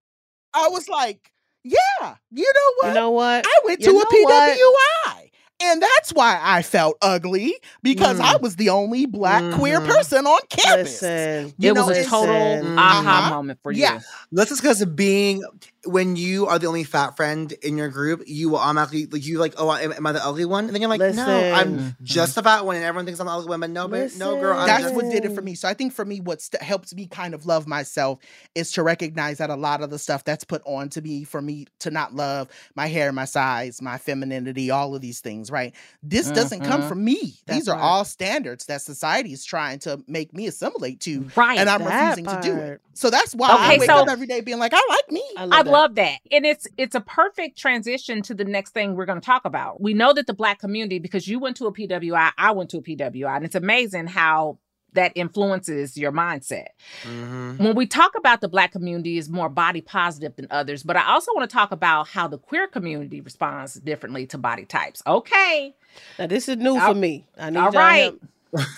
[0.53, 1.31] I was like,
[1.63, 2.87] yeah, you know what?
[2.87, 3.45] You know what?
[3.45, 4.61] I went You to a PWI.
[5.05, 5.29] what?
[5.59, 5.71] PWI.
[5.71, 8.41] And that's why I felt ugly because I Mm.
[8.41, 9.87] was the only black queer Mhm.
[9.87, 11.01] person on campus.
[11.01, 12.77] Listen, You it was a total listen.
[12.77, 13.29] aha Uh-huh.
[13.29, 13.95] moment for Yeah.
[13.95, 13.99] you.
[14.31, 15.43] That's just because of being
[15.89, 19.39] when you are the only fat friend in your group, you will automatically like you
[19.39, 20.65] like, oh, am, am I the ugly one?
[20.65, 23.31] And then you're like, no, I'm just the fat one, and everyone thinks I'm the
[23.33, 23.59] ugly one.
[23.59, 24.95] But no, but no, girl, I'm That's just.
[24.95, 25.55] what did it for me.
[25.55, 28.19] So I think for me, what st- helps me kind of love myself
[28.55, 31.41] is to recognize that a lot of the stuff that's put on to me for
[31.41, 35.73] me to not love my hair, my size, my femininity, all of these things, right?
[36.03, 36.89] This doesn't come Mhm.
[36.89, 37.35] from me.
[37.47, 37.83] That These are part.
[37.83, 41.57] all standards that society is trying to make me assimilate to, Right.
[41.57, 42.81] and I'm That refusing to do it.
[42.93, 45.23] So that's why I wake so- up every day being like, I like me.
[45.37, 45.71] I I love, that.
[45.81, 46.19] Love that.
[46.31, 49.81] And it's it's a perfect transition to the next thing we're going to talk about.
[49.81, 52.77] We know that the black community because you went to a PWI, I went to
[52.77, 54.57] a PWI, and it's amazing how
[54.93, 56.69] that influences your mindset.
[57.03, 57.59] Mhm.
[57.59, 61.05] When we talk about the black community is more body positive than others, but I
[61.05, 65.03] also want to talk about how the queer community responds differently to body types.
[65.05, 65.75] Okay.
[66.17, 67.23] Now this is new All- for me.
[67.37, 68.13] I need All right.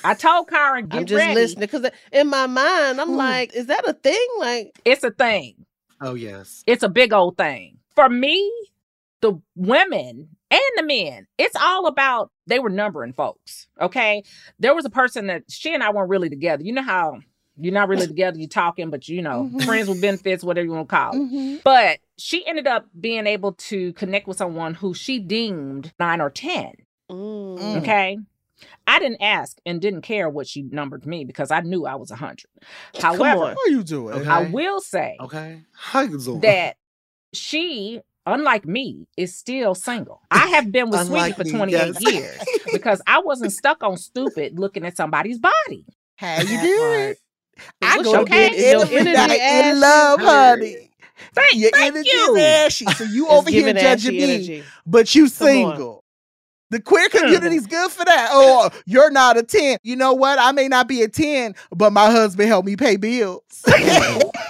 [0.04, 1.34] I told Karen, I'm just ready.
[1.34, 3.16] listening because in my mind, I'm Mm.
[3.16, 4.28] like, is that a thing?
[4.38, 5.56] Like, It's a thing.
[6.02, 6.64] Oh yes.
[6.68, 7.78] It's a big old thing.
[7.96, 8.52] For me,
[9.22, 13.68] the women and the men, it's all about they were numbering folks.
[13.80, 14.24] Okay.
[14.60, 16.64] There was a person that she and I weren't really together.
[16.64, 17.20] You know how
[17.58, 19.64] you're not really together, you're talking, but you know, Mhm.
[19.66, 21.18] friends with benefits, whatever you want to call it.
[21.18, 21.64] Mhm.
[21.64, 26.30] But she ended up being able to connect with someone who she deemed nine or
[26.32, 26.74] 10.
[27.12, 27.78] mm, Mm.
[27.82, 28.18] Okay.
[28.88, 32.12] I didn't ask and didn't care what she numbered me because I knew I was
[32.12, 32.46] a 100.
[33.00, 33.56] However, on.
[33.56, 34.16] How you doing?
[34.16, 34.30] Okay.
[34.30, 35.62] I will say Okay.
[35.74, 36.42] How you doing?
[36.42, 36.78] that
[37.34, 40.22] she, unlike me, is still single.
[40.32, 42.14] I have been with Sweetie Unlike for me, 28 yes.
[42.14, 42.40] years
[42.74, 45.86] because I wasn't stuck on stupid looking at somebody's body.
[46.18, 47.16] How you doing?
[47.82, 48.58] I What's go your to bed okay?
[48.76, 50.92] Is every energy night in love, honey.
[51.34, 52.36] Thank, Your thank energy you.
[52.36, 54.64] is ashy, so you over here judging me, energy.
[54.86, 56.01] but you Come on.
[56.72, 56.78] Single.
[56.78, 58.30] The queer community's good for that.
[58.32, 59.78] Oh, you're not a 10.
[59.84, 60.40] You know what?
[60.40, 63.42] I may not be a 10, but my husband helped me pay bills.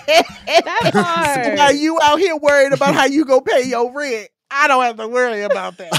[0.07, 1.57] That so part.
[1.57, 4.97] while you out here worried about how you go pay your rent, I don't have
[4.97, 5.91] to worry about that.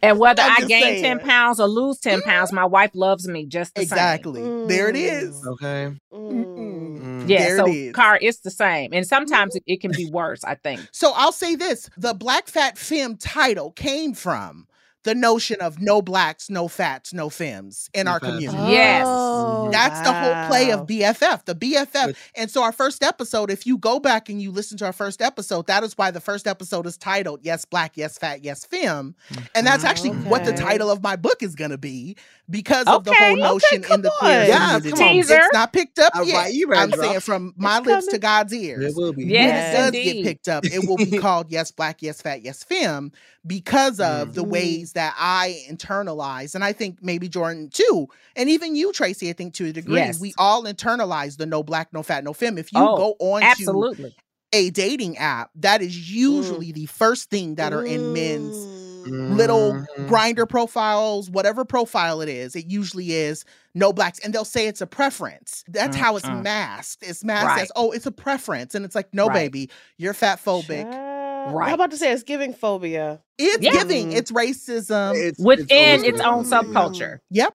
[0.00, 1.02] And whether I'm I just gain saying.
[1.02, 3.84] 10 pounds or lose 10 pounds, my wife loves me just the same.
[3.98, 4.42] exactly.
[4.66, 5.34] There it is.
[5.34, 5.46] Mm.
[5.52, 5.96] Okay.
[6.12, 7.00] Mm-mm.
[7.00, 7.28] Mm.
[7.28, 7.92] Yeah, There so it is.
[7.94, 8.92] car, it's the same.
[8.92, 10.80] And sometimes it, it can be worse, I think.
[10.92, 14.66] So I'll say this the Black Fat Femme title came from
[15.04, 18.32] the notion of no blacks, no fats, no femmes in No our fats.
[18.32, 18.72] community.
[18.72, 19.04] Yes.
[19.06, 22.06] Oh, That's the whole play of BFF, the BFF.
[22.06, 24.92] But- And so our first episode, if you go back and you listen to our
[24.92, 28.64] first episode, that is why the first episode is titled Yes Black, Yes Fat, Yes
[28.64, 29.14] Femme.
[29.54, 32.16] And that's actually what the title of my book is going to be
[32.50, 34.46] because of the Okay, whole okay, notion in the queer on.
[34.46, 34.90] Yeah, community.
[34.92, 35.12] come on.
[35.14, 35.34] Teaser.
[35.34, 36.36] It's not picked up All yet.
[36.36, 38.18] right, you I'm saying from my It's lips to.
[38.18, 39.24] God's ears It will be.
[39.24, 40.12] Yes, when it does indeed.
[40.22, 43.10] get picked up, it will be called Yes Black, Yes Fat, Yes Femme
[43.46, 44.34] because of Mm.
[44.34, 44.48] the Mm.
[44.92, 46.54] Ways that I internalize.
[46.54, 49.96] And I think maybe Jordan too, and even you, Tracy, I think to a degree,
[49.96, 50.20] Yes.
[50.20, 52.58] we all internalize the no black, no fat, no femme.
[52.58, 54.14] If you Oh, go on to Absolutely.
[54.52, 58.56] a dating app, that is usually the first thing that are in men's
[59.02, 59.36] Mm.
[59.36, 60.08] little Mhm.
[60.08, 64.20] Grindr profiles, whatever profile it is, it usually is no blacks.
[64.20, 65.64] And they'll say it's a preference.
[65.66, 66.44] That's how it's Mm-mm.
[66.44, 67.02] masked.
[67.02, 67.62] It's masked Right.
[67.62, 68.76] as, oh, it's a preference.
[68.76, 69.50] And it's like, no, Right.
[69.50, 70.84] baby, you're fat phobic.
[70.84, 71.11] Child.
[71.50, 71.68] Right.
[71.68, 73.20] I'm about to say it's giving phobia.
[73.38, 73.72] It's Yeah.
[73.72, 74.50] giving, it's mm-hmm.
[74.50, 75.14] racism.
[75.16, 76.76] It's- Within always its own mm-hmm.
[76.76, 77.18] subculture.
[77.30, 77.52] yep.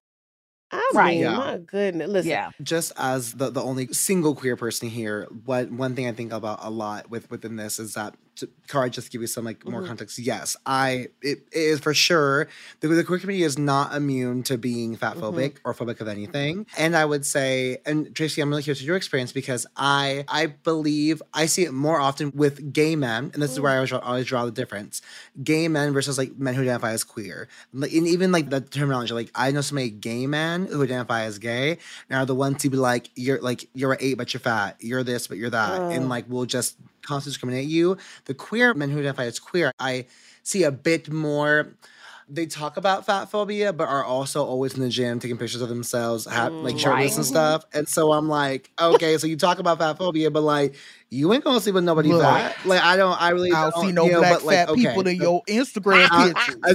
[0.70, 1.14] I Right.
[1.14, 1.36] mean, Yeah.
[1.36, 2.10] my goodness.
[2.10, 2.50] Listen, Yeah.
[2.62, 6.58] just as the, the only single queer person here, what one thing I think about
[6.62, 9.64] a lot with within this is that to, Cara, just to give you some like
[9.66, 9.86] more Mhm.
[9.88, 10.18] context.
[10.18, 12.48] Yes, I it, it is for sure
[12.80, 15.24] the, the queer community is not immune to being fat mm-hmm.
[15.24, 16.66] phobic or phobic of anything.
[16.76, 20.46] And I would say, and Tracy, I'm really curious to your experience because I I
[20.46, 23.78] believe I see it more often with gay men, and this is where I mm.
[23.78, 25.02] always, draw- always draw the difference:
[25.42, 27.48] gay men versus like men who identify as queer.
[27.72, 31.38] And even like the terminology, like I know so many gay men who identify as
[31.38, 34.40] gay and are the ones to be like, you're like you're an eight, but you're
[34.40, 34.76] fat.
[34.80, 35.92] You're this, but you're that, Ugh.
[35.92, 36.08] and mm.
[36.08, 37.96] like we'll just constantly discriminate you.
[38.26, 40.06] The queer men who identify as queer, I
[40.42, 41.74] see a bit more.
[42.30, 45.70] They talk about fat phobia, but are also always in the gym taking pictures of
[45.70, 46.78] themselves, have, like Mm.
[46.80, 47.64] shirtless and stuff.
[47.72, 50.74] And so I'm like, okay, so you talk about fat phobia, but like
[51.08, 52.54] you ain't gonna sleep with nobody Look, fat.
[52.66, 54.56] Like I don't, I really I don't don't see no you know, black but, like,
[54.56, 56.56] fat okay, people in your Instagram I- pictures.
[56.62, 56.74] I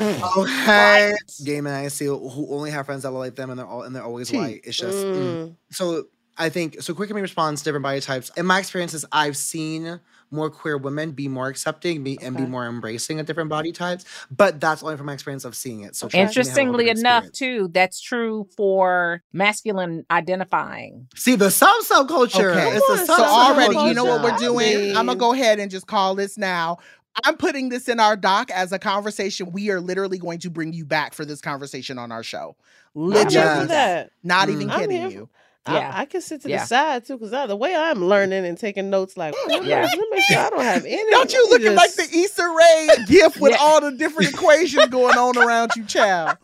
[0.00, 1.12] d- okay,
[1.44, 3.82] gay men I see who only have friends that look like them, and they're all
[3.82, 4.38] and they're always T.
[4.38, 4.60] white.
[4.64, 5.14] It's just mm.
[5.14, 5.56] Mm.
[5.70, 6.04] so.
[6.40, 6.94] I think so.
[6.94, 8.30] Quick community responds to different body types.
[8.36, 10.00] In my experiences, I've seen
[10.32, 14.04] more queer women be more accepting be, and be more embracing of different body types.
[14.30, 15.96] But that's only from my experience of seeing it.
[15.96, 17.38] So trust me, I have a Interestingly enough, experience.
[17.66, 21.08] too, that's true for masculine identifying.
[21.16, 22.52] see the sub subculture.
[22.56, 22.76] Okay.
[22.76, 23.26] It's Come the on, So sub
[23.56, 24.96] already, you know what we're I doing?
[24.96, 26.78] I'm gonna go ahead and just call this now.
[27.24, 29.50] I'm putting this in our doc as a conversation.
[29.50, 32.54] We are literally going to bring you back for this conversation on our show.
[32.94, 33.60] Literally, Yes.
[33.62, 34.10] for that.
[34.22, 34.52] not Mm.
[34.52, 35.28] even I'm kidding here you.
[35.66, 35.92] I- Yeah.
[35.94, 36.60] I, can sit to Yeah.
[36.60, 39.82] the side too, because the way I'm learning and taking notes, like, let me, Yeah.
[39.82, 41.10] let me make sure I don't have any.
[41.10, 43.58] Don't you let me looking like the Easter Issa Rae gift with Yeah.
[43.60, 46.38] all the different equations going on around you, child?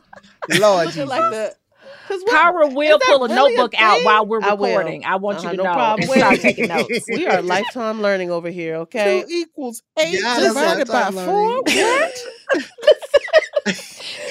[0.51, 1.09] Lord looking Jesus.
[1.09, 1.55] like the.
[2.09, 5.05] Cause what- Kara will pull a really notebook out while we're I recording.
[5.05, 7.05] I, want you Uh-huh, to no know problem and with start taking notes.
[7.09, 9.23] we are lifetime learning over here, okay?
[9.23, 11.63] Two equals eight Yeah, divided by what I'm four.
[11.63, 12.15] What?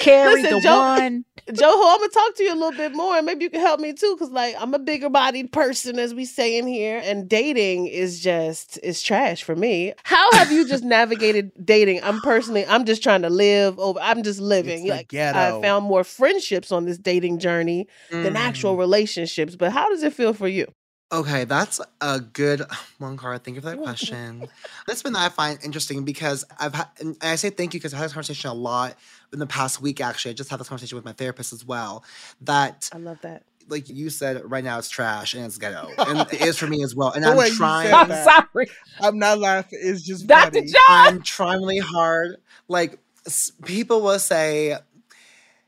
[0.00, 1.24] Carry Listen, the Joe- one.
[1.48, 1.60] Joho,
[1.94, 3.92] I'm gonna talk to you a little bit more, and maybe you can help me
[3.92, 7.86] too, because like I'm a bigger bodied person, as we say in here, and dating
[7.86, 9.92] is just is trash for me.
[10.04, 12.02] How have you just navigated dating?
[12.02, 14.00] I'm personally, I'm just trying to live over.
[14.02, 14.88] I'm just living.
[14.88, 15.58] Like ghetto.
[15.58, 18.38] I found more friendships on this dating journey than Mm.
[18.38, 19.54] actual relationships.
[19.54, 20.66] But how does it feel for you?
[21.12, 22.62] Okay, that's a good
[22.98, 23.38] one, Cara.
[23.38, 24.48] Thank you for that question.
[24.86, 27.94] That's been that I find interesting because I've had, and I say thank you because
[27.94, 28.96] I had this conversation a lot
[29.32, 30.00] in the past week.
[30.00, 32.04] Actually, I just had this conversation with my therapist as well.
[32.40, 33.44] That, I love that.
[33.68, 36.82] like you said, right now it's trash and it's ghetto, and it is for me
[36.82, 37.12] as well.
[37.12, 37.94] And The I'm trying.
[37.94, 38.66] I'm sorry.
[39.00, 39.78] I'm not laughing.
[39.82, 40.54] It's just Dr.
[40.54, 40.66] funny.
[40.66, 40.78] John.
[40.88, 42.36] I'm trying really hard.
[42.66, 44.76] Like s- people will say,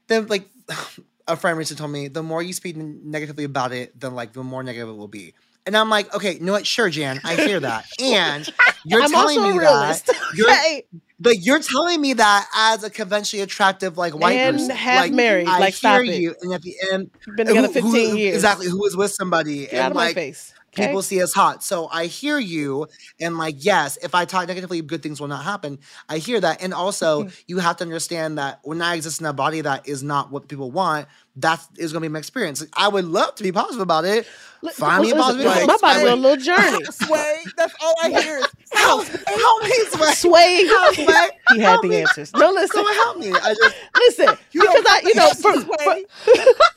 [0.08, 0.48] then like
[1.28, 4.42] a friend recently told me, the more you speak negatively about it, then like the
[4.42, 5.34] more negative it will be.
[5.66, 6.66] And I'm like, okay, you know what?
[6.66, 7.84] Sure, Jan, I hear that.
[8.00, 8.48] And
[8.84, 10.02] you're I'm telling me that.
[10.34, 10.84] You're, okay.
[11.20, 15.12] but you're telling me that as a conventionally attractive like white And person, half like,
[15.12, 16.20] married, I like, hear stop it.
[16.20, 18.34] you, and at the end, Been together who- who- 15 years.
[18.36, 20.54] exactly, who is with somebody, Get and out of my like face.
[20.78, 20.88] Okay?
[20.88, 21.62] people see as hot.
[21.64, 22.86] So I hear you,
[23.20, 25.78] and like, yes, if I talk negatively, good things will not happen.
[26.08, 27.34] I hear that, and also mm-hmm.
[27.46, 30.48] you have to understand that when I exist in a body that is not what
[30.48, 31.08] people want,
[31.40, 32.60] that is going to be my experience.
[32.60, 34.26] Like, I would love to be positive about it.
[34.72, 35.46] Find me a positive.
[35.46, 36.84] listen, my body on a little journey.
[36.90, 37.44] Sway.
[37.56, 40.12] That's all I hear is Help, help me, Sway.
[40.12, 40.66] Sway.
[40.66, 41.28] Help, Sway.
[41.54, 42.02] He had the me.
[42.02, 42.32] answers.
[42.34, 42.76] No, listen.
[42.76, 43.32] Someone help me.
[43.32, 45.96] I just Listen, You because I, you know, for, for,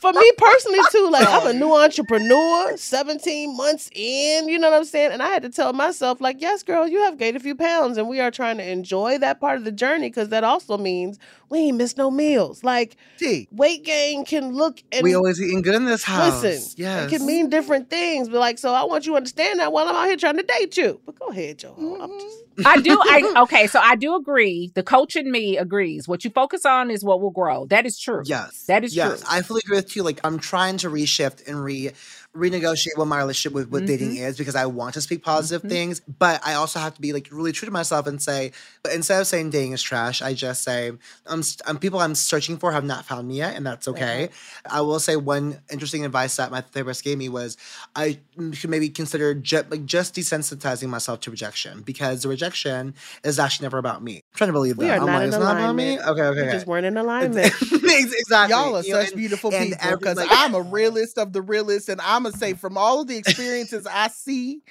[0.00, 4.76] for me personally too, like I'm a new entrepreneur, 17 months in, you know what
[4.76, 5.12] I'm saying?
[5.12, 7.98] And I had to tell myself, like, yes, girl, you have gained a few pounds,
[7.98, 11.18] and we are trying to enjoy that part of the journey because that also means
[11.48, 12.64] we ain't miss no meals.
[12.64, 13.48] Like T.
[13.50, 16.42] weight gain can look and we always eating good in this house.
[16.42, 17.06] listen, yes.
[17.06, 18.28] it can mean different things.
[18.28, 20.42] But like, so I want you to understand that while I'm out here trying to
[20.42, 21.00] date you.
[21.04, 21.74] But go ahead, Joe.
[21.78, 22.18] I'm mm-hmm.
[22.18, 22.98] just I do.
[23.00, 23.66] I okay.
[23.66, 24.70] So I do agree.
[24.74, 26.06] The coach in me agrees.
[26.06, 27.66] What you focus on is what will grow.
[27.66, 28.22] That is true.
[28.24, 28.64] Yes.
[28.66, 29.20] That is yes.
[29.20, 29.28] true.
[29.30, 30.02] I fully agree with you.
[30.02, 31.92] Like I'm trying to reshift and re
[32.36, 34.24] renegotiate what my relationship with, with dating Mm-hmm.
[34.24, 37.28] is because I want to speak positive things, but I also have to be like
[37.30, 38.52] really true to myself and say
[38.82, 40.92] but instead of saying dating is trash, I just say
[41.26, 44.30] um, st- um people I'm searching for have not found me yet, and that's okay.
[44.68, 47.56] I will say one interesting advice that my therapist gave me was
[47.94, 48.18] I
[48.52, 53.66] should maybe consider ju- like just desensitizing myself to rejection because the rejection is actually
[53.66, 54.16] never about me.
[54.16, 54.82] I'm trying to believe that.
[54.84, 55.96] we are I'm not like, in it's not about me.
[55.96, 56.08] alignment.
[56.10, 56.52] Okay, okay, We okay.
[56.52, 57.52] just weren't in alignment.
[57.62, 58.50] exactly.
[58.56, 61.32] Y'all are You know, such and- beautiful and people because like- I'm a realist of
[61.32, 64.62] the realist, and I'm gonna say from all of the experiences I see,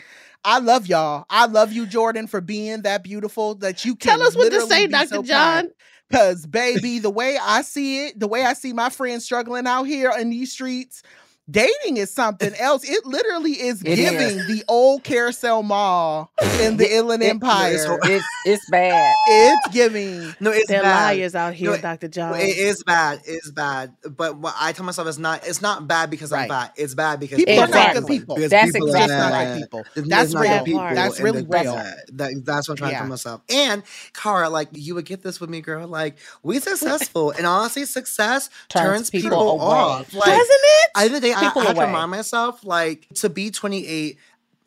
[0.43, 1.26] I love y'all.
[1.30, 4.62] I love you, Jordan, for being that beautiful that you can Tell us what to
[4.62, 5.08] say, Dr.
[5.08, 5.70] so John.
[6.12, 9.84] Cause baby, the way I see it, the way I see my friends struggling out
[9.84, 11.04] here in these streets,
[11.49, 12.83] dating is something else.
[12.87, 16.31] It literally is It giving the old carousel mall
[16.61, 17.73] in the Inland It- Empire.
[17.73, 19.13] it's It's it's bad.
[19.27, 20.33] it's giving.
[20.39, 21.15] No, it's They're bad.
[21.17, 22.07] liars out here, No, Dr.
[22.07, 22.35] John.
[22.39, 23.21] It is bad.
[23.25, 23.93] It is bad.
[24.09, 25.45] But what I tell myself is not.
[25.47, 26.43] It's not bad because Right.
[26.43, 26.73] I'm fat.
[26.77, 28.35] It's bad because People are not good people.
[28.35, 29.53] Because That's people exactly Just not bad.
[29.53, 29.83] good people.
[29.95, 30.57] That's it's not real.
[30.57, 31.75] good people, That's really that- real.
[32.13, 33.41] that- that's what I'm trying to tell myself.
[33.49, 33.83] And
[34.13, 35.87] Cara, like you would get this with me, girl.
[35.87, 40.13] Like we successful, and honestly, success Turns turns, people people, off.
[40.13, 40.91] Like, Doesn't it?
[40.95, 44.17] I think they, I, I have to remind myself, like, to be 28,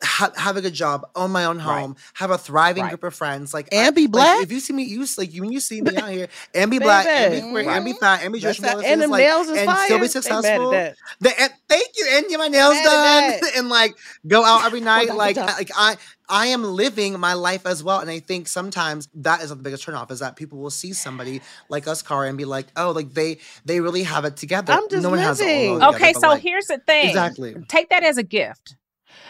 [0.05, 1.81] ha- have a good job, own my own Right.
[1.81, 2.89] home, have a thriving Right.
[2.91, 4.43] group of friends, like, And I- be like, black?
[4.43, 6.79] if you see me, you s- like when you see me out here, and be
[6.79, 7.51] black, and be Baby.
[7.51, 7.99] queer, and be mm-hmm.
[7.99, 9.85] fat, and be That's Jewish, that- and things, them like, nails is and fire.
[9.85, 10.71] still be They mad at successful.
[10.71, 10.95] that.
[11.19, 13.95] The, and thank you, and get my nails done, and like
[14.27, 15.17] go out every oh night, Dr.
[15.17, 15.47] like, John.
[15.47, 15.97] like I.
[16.27, 17.99] I am living my life as well.
[17.99, 21.39] And I think sometimes that is the biggest turnoff is that people will see somebody
[21.69, 24.73] like us, Cara, and be like, oh, like they they really have it together.
[24.73, 25.73] I'm just no one has it all living.
[25.81, 27.09] together, Okay, so like, here's the thing.
[27.09, 27.55] Exactly.
[27.67, 28.75] Take that as a gift.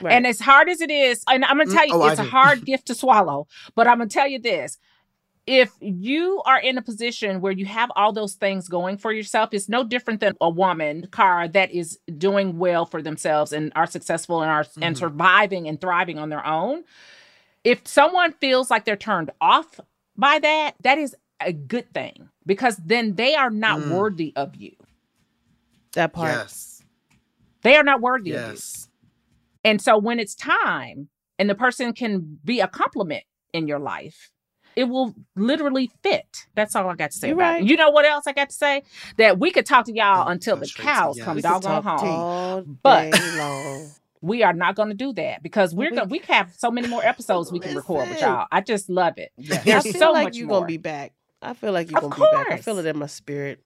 [0.01, 0.13] Right.
[0.13, 2.23] And as hard as it is, and I'm gonna Mm, tell you, oh, it's a
[2.23, 2.29] do.
[2.29, 3.47] hard gift to swallow.
[3.75, 4.77] But I'm gonna tell you this:
[5.47, 9.49] if you are in a position where you have all those things going for yourself,
[9.53, 13.85] it's no different than a woman, Cara, that is doing well for themselves and are
[13.87, 14.99] successful and are and Mhm.
[14.99, 16.83] surviving and thriving on their own.
[17.63, 19.79] If someone feels like they're turned off
[20.17, 23.89] by that, that is a good thing because then they are not Mm.
[23.89, 24.71] worthy of you.
[25.93, 26.37] That part.
[26.37, 26.83] Yes.
[27.63, 28.84] They are not worthy of you.
[29.65, 29.71] Yes.
[29.71, 31.09] And so when it's time
[31.39, 34.31] and the person can be a compliment in your life,
[34.75, 36.47] it will literally fit.
[36.53, 37.61] That's all I got to say You're about right.
[37.63, 37.69] it.
[37.69, 38.83] You know what else I got to say?
[39.17, 42.79] That we could talk to y'all Oh, until the cows come We could doggone home.
[42.83, 43.13] But-
[44.21, 46.87] We are not going to do that because we're we- going we have so many
[46.87, 48.47] more episodes we can record with y'all.
[48.51, 49.31] I just love it.
[49.37, 49.67] Yes.
[49.67, 50.59] I feel so like much you're more.
[50.61, 51.13] gonna be back.
[51.43, 52.47] I feel like you're Of gonna be back.
[52.47, 52.65] I course.
[52.65, 53.59] feel it in my spirit.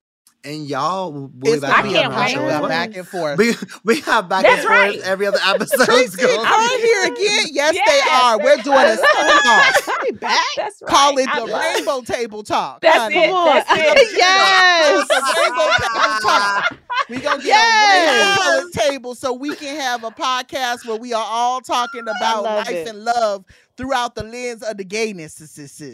[0.46, 2.30] And y'all will be It's back gonna on be can't wait.
[2.30, 2.70] show show as of well.
[2.70, 3.38] back and forth.
[3.38, 4.94] We we have back That's and right.
[4.94, 5.84] forth every other episode.
[5.84, 6.40] Tracy, going.
[6.46, 7.46] are here again?
[7.52, 8.38] Yes, Yes, they are.
[8.40, 8.96] We're doing a are.
[8.96, 9.90] spin-off.
[10.02, 10.40] Hey, back.
[10.56, 10.90] That's right.
[10.90, 12.80] Call it I the love- Rainbow Table Talk.
[12.82, 13.18] That's honey.
[13.18, 13.28] it.
[13.28, 13.46] Come on.
[13.48, 14.18] That's it.
[14.18, 15.08] yes.
[15.10, 16.78] The Rainbow Table Talk.
[17.10, 18.40] We gonna get Yes.
[18.40, 22.44] a rainbow table so we can have a podcast where we are all talking about
[22.44, 22.88] life it.
[22.88, 23.44] and love
[23.80, 25.42] throughout the lens of the gayness.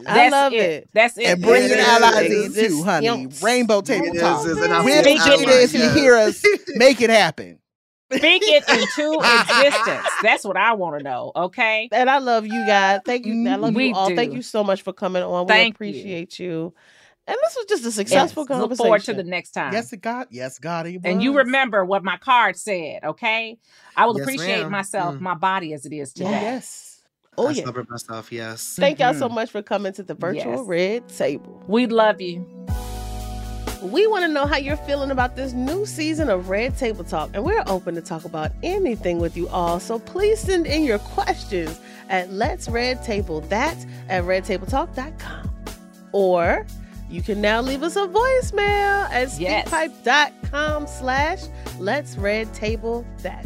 [0.07, 0.89] I love it.
[0.91, 1.25] That's it.
[1.25, 2.57] And bringing It allies is.
[2.57, 3.07] in too, honey.
[3.07, 3.43] Existence.
[3.43, 4.45] Rainbow Table It is, Talk.
[4.47, 6.43] is, and I We're feel- the I like if you hear us,
[6.75, 7.59] make it happen.
[8.11, 10.07] Speak it into existence.
[10.23, 11.31] That's what I want to know.
[11.35, 11.89] Okay.
[11.91, 13.01] And I love you guys.
[13.05, 13.47] Thank you.
[13.49, 14.15] I love We you all.
[14.15, 15.45] Thank you so much for coming on.
[15.45, 15.75] We Thank you.
[15.75, 16.73] appreciate you.
[17.27, 18.47] And this was just a successful Yes.
[18.47, 18.69] conversation.
[18.69, 19.73] Look forward to the next time.
[19.73, 20.27] Yes, it got.
[20.31, 20.85] Yes, God.
[20.85, 23.57] It and you remember what my card said, okay?
[23.97, 24.71] I will Yes, appreciate ma'am.
[24.71, 25.21] myself, Mm.
[25.21, 26.29] my body as it is today.
[26.29, 26.84] Yes.
[27.37, 27.61] Oh I yeah.
[27.63, 28.31] celebrate myself.
[28.31, 28.75] Yes.
[28.79, 29.19] Thank y'all Mhm.
[29.19, 30.67] so much for coming to the virtual Yes.
[30.67, 31.61] red table.
[31.67, 32.45] We love you.
[33.81, 37.29] We want to know how you're feeling about this new season of Red Table Talk,
[37.35, 39.79] and we're open to talk about anything with you all.
[39.79, 41.79] So please send in your questions
[42.09, 43.77] at Let's Red Table that
[44.09, 45.51] at redtabletalk.com.
[46.13, 46.65] Or
[47.11, 49.67] you can now leave us a voicemail at Yes.
[49.69, 51.41] speakpipe.com slash
[51.77, 53.45] Let's Red Table that.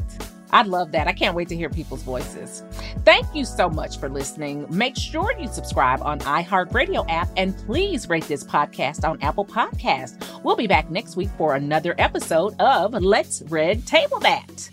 [0.51, 1.07] I love that.
[1.07, 2.63] I can't wait to hear people's voices.
[3.05, 4.65] Thank you so much for listening.
[4.69, 10.43] Make sure you subscribe on iHeartRadio app and please rate this podcast on Apple Podcast.
[10.43, 14.69] We'll be back next week for another episode of Let's Red Table That.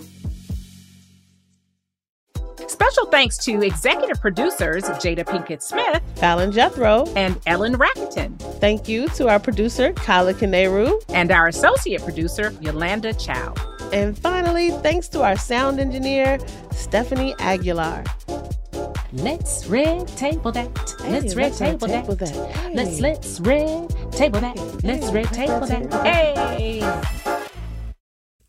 [2.69, 7.05] Special thanks to executive producers Jada Pinkett Smith Fallon Jethro.
[7.15, 11.01] and Ellen Rakieten, Thank you to our producer, Kyla Kaneru.
[11.11, 13.55] and our associate producer Yolanda Chow.
[13.93, 16.39] And finally, thanks to our sound engineer,
[16.73, 18.05] Stephanie Aguilar.
[19.13, 20.95] Let's red table that.
[21.01, 22.07] Hey, let's red let's table, red that.
[22.07, 22.75] table that.
[22.75, 23.01] Let's Hey.
[23.01, 24.57] let's red table that.
[24.83, 25.35] Let's Hey, red let's table red that.
[25.35, 26.07] table that.
[26.07, 26.81] Hey.